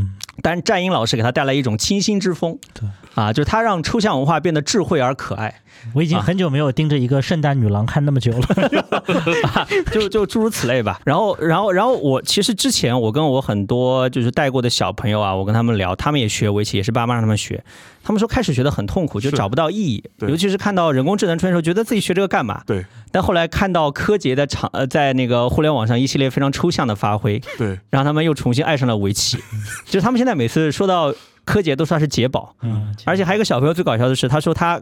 [0.41, 1.77] 但是战英老师给他带来一种。
[1.81, 5.61] 清新之风，对啊，就是他让抽象文化变得智慧而可爱。
[5.93, 8.45] 我已经很久没有盯着一个圣诞女郎看那么久了，
[9.91, 10.99] 就就诸如此类吧。
[11.05, 17.63] 然后，然后，然后我其实之前我跟我很多就是带过的小朋友啊，我跟他们聊，他们也学围棋，也是爸妈让他们学。
[18.03, 22.61] 他们说开始学得很痛苦，就找不到意义，尤其是看到人工智能出现的时候，觉得自己学这个干嘛？
[22.65, 22.85] 对。
[23.11, 29.37] 但后来看到柯洁的场呃，在那个互联网上一系列非常抽象的发挥，对， 让他们又重新爱上了围棋。
[29.85, 31.13] 就是他们现在每次说到。
[31.43, 34.79] 柯洁都算是解宝，嗯，而且还有一个小朋友最搞笑的是，他说他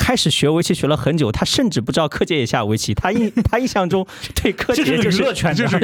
[0.00, 4.06] 开始学围棋学了很久，他甚至不知道柯洁也下围棋，他印 他印象中
[4.42, 5.78] 对柯洁就是娱乐圈，就是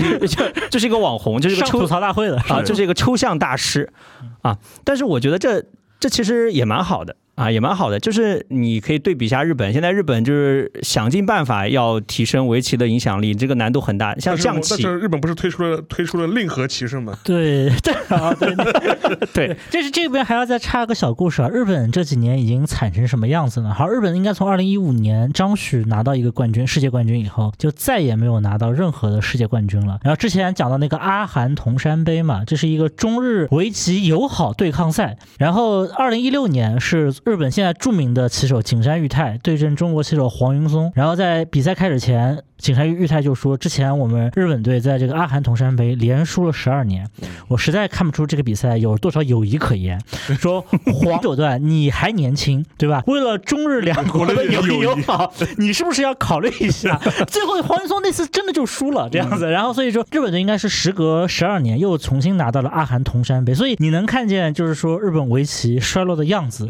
[0.70, 2.38] 就是一个网红，就是一个吐槽大会的。
[2.48, 3.93] 啊，就是一个抽象大师。
[4.40, 5.62] 啊，但是我觉得这
[6.01, 7.14] 这其实也蛮好的。
[7.36, 14.14] 啊，也蛮好的，就是你可以对比一下日本，现在日本就是想尽办法要提升围棋的影响力，这个难度很大。
[14.18, 17.18] 像象棋，日本不是推出了推出了令和棋圣吗？
[17.22, 18.54] 对对啊，对
[19.34, 21.48] 对，这是这边还要再插个小故事啊。
[21.50, 23.74] 日本这几年已经惨成什么样子呢？
[23.74, 30.00] 好，日本应该从二零一五年张许拿到一个冠军，世界冠军以后，就再也没有拿到任何的世界冠军了。
[30.02, 35.18] 然后之前讲到那个阿含铜山杯嘛，这是一个中日围棋友好对抗赛。
[35.38, 37.12] 然后二零一六年是。
[37.27, 42.40] 日本现在著名的棋手景山裕太对阵中国棋手黄云松，然后在比赛开始前。
[42.59, 47.07] 景山裕太就说：“之前我们日本队在这个阿含铜山杯连输了十二年，
[47.48, 50.01] 我实在看不出这个比赛有多少友谊可言。
[50.40, 53.03] 说黄九段你还年轻，对吧？
[53.07, 56.98] 为了中日两国的友谊友好，你是不是要考虑一下？
[57.28, 59.51] 最后黄云松那次真的就输了这样子。
[59.51, 66.66] 然后所以说日本队应该是时隔十二年又重新拿到了阿含铜山杯，所以你能看见就是说日本围棋衰落的样子，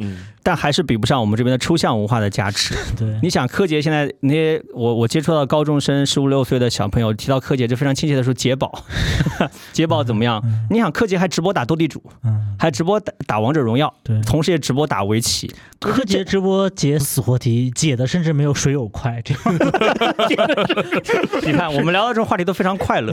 [0.47, 2.73] 但还是比不上我们这边的抽象文化的加持。
[2.97, 5.81] 对，你想柯洁现在那些我我接触到高中。
[5.81, 8.82] 生十五六岁的小朋友提到柯洁就非常亲切的说杰宝，
[9.73, 10.43] 杰宝怎么样？
[10.70, 12.02] 你想柯洁还直播打斗地主，
[12.59, 15.52] 还直播打打王者荣耀，对，同时也直播打围棋。
[15.78, 19.20] 柯洁直播解死活题，解的甚至没有水友快。
[19.23, 19.43] 这样，
[21.44, 23.12] 你看我们聊到这种话题都非常快乐，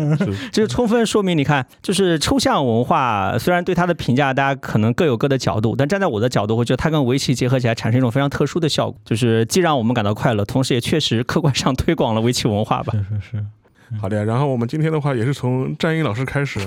[0.51, 12.93] 这就充分说明你看，就是抽象文化虽然对它的评价大家可能各有各的角度，但站在我的角度，我觉得它跟围棋结合起来产生一种非常特殊的效果，就是既让我们感到快乐，同时也确实客观上推广了围棋文化吧。
[12.93, 13.45] 是是是。
[13.99, 16.59] 好的呀，然后我们今天的话也是从战英老师开始，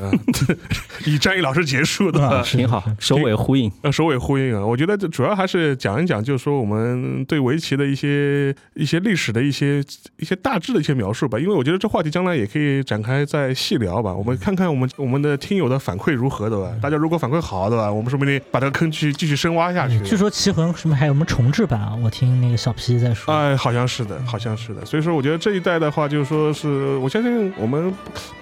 [1.04, 4.64] 以战英老师结束的，挺好，首尾呼应，呃，首尾呼应啊。
[4.64, 9.82] 我觉得主要还是讲一讲，就是说我们对围棋的一些一些历史的一些
[10.18, 11.38] 一些大致的一些描述吧。
[11.38, 14.14] 因为我觉得这话题将来也可以展开再细聊吧。
[14.14, 16.72] 我们看看我们我们的听友的反馈如何，对吧？
[16.80, 17.92] 大家如果反馈好，对吧？
[17.92, 20.00] 我们说不定把这个坑继续继续深挖下去。
[20.00, 21.94] 据说棋魂什么还有什么重置版啊？
[22.02, 24.84] 我听那个小皮在说，哎，好像是的，好像是的。
[24.84, 26.96] 所以说，我觉得这一代的话，就是说是。
[26.96, 27.92] 我相信我们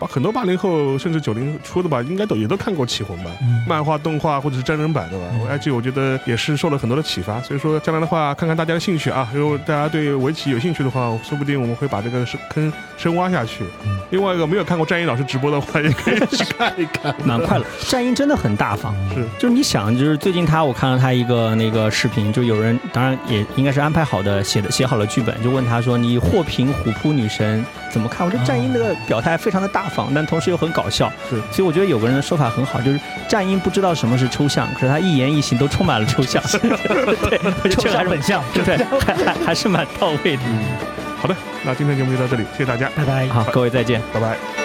[0.00, 3.30] 把很多八零后甚至九零初的吧，应该都也都看过《起魂》吧，
[3.68, 5.26] 漫画、动画或者是真人版，对吧？
[5.48, 7.40] 而且我觉得也是受了很多的启发。
[7.40, 13.64] 所以说，将来的话，看看大家的兴趣啊，如果大家对围棋有兴趣的话，说不定我们会把这个深坑深挖下去。
[14.10, 17.64] 另外一个没有看过战鹰老师直播的话，也可以去看一看，蛮快乐。
[17.88, 31.12] 战鹰真的很大方，是，就是你想，就是最近他我看了他一个那个视频，就有人当然也应该是安排好的，写的写好了剧本，就问他说：“你获评虎扑女神怎么看？”我觉得战英的表态非常的大方，但同时又很搞笑。
[31.28, 36.42] 是，所以我觉得有个人的说法很好，就是战英不知道什么是抽象，可是他一言一行都充满了抽象。
[37.62, 38.76] 对，抽象本相， 对对？
[39.04, 40.42] 还还还是蛮到位的。
[40.46, 40.64] 嗯
[41.16, 41.34] 好的，
[41.64, 43.26] 那今天节目就到这里，谢谢大家，拜拜。
[43.28, 44.63] 好，各位再见，拜拜。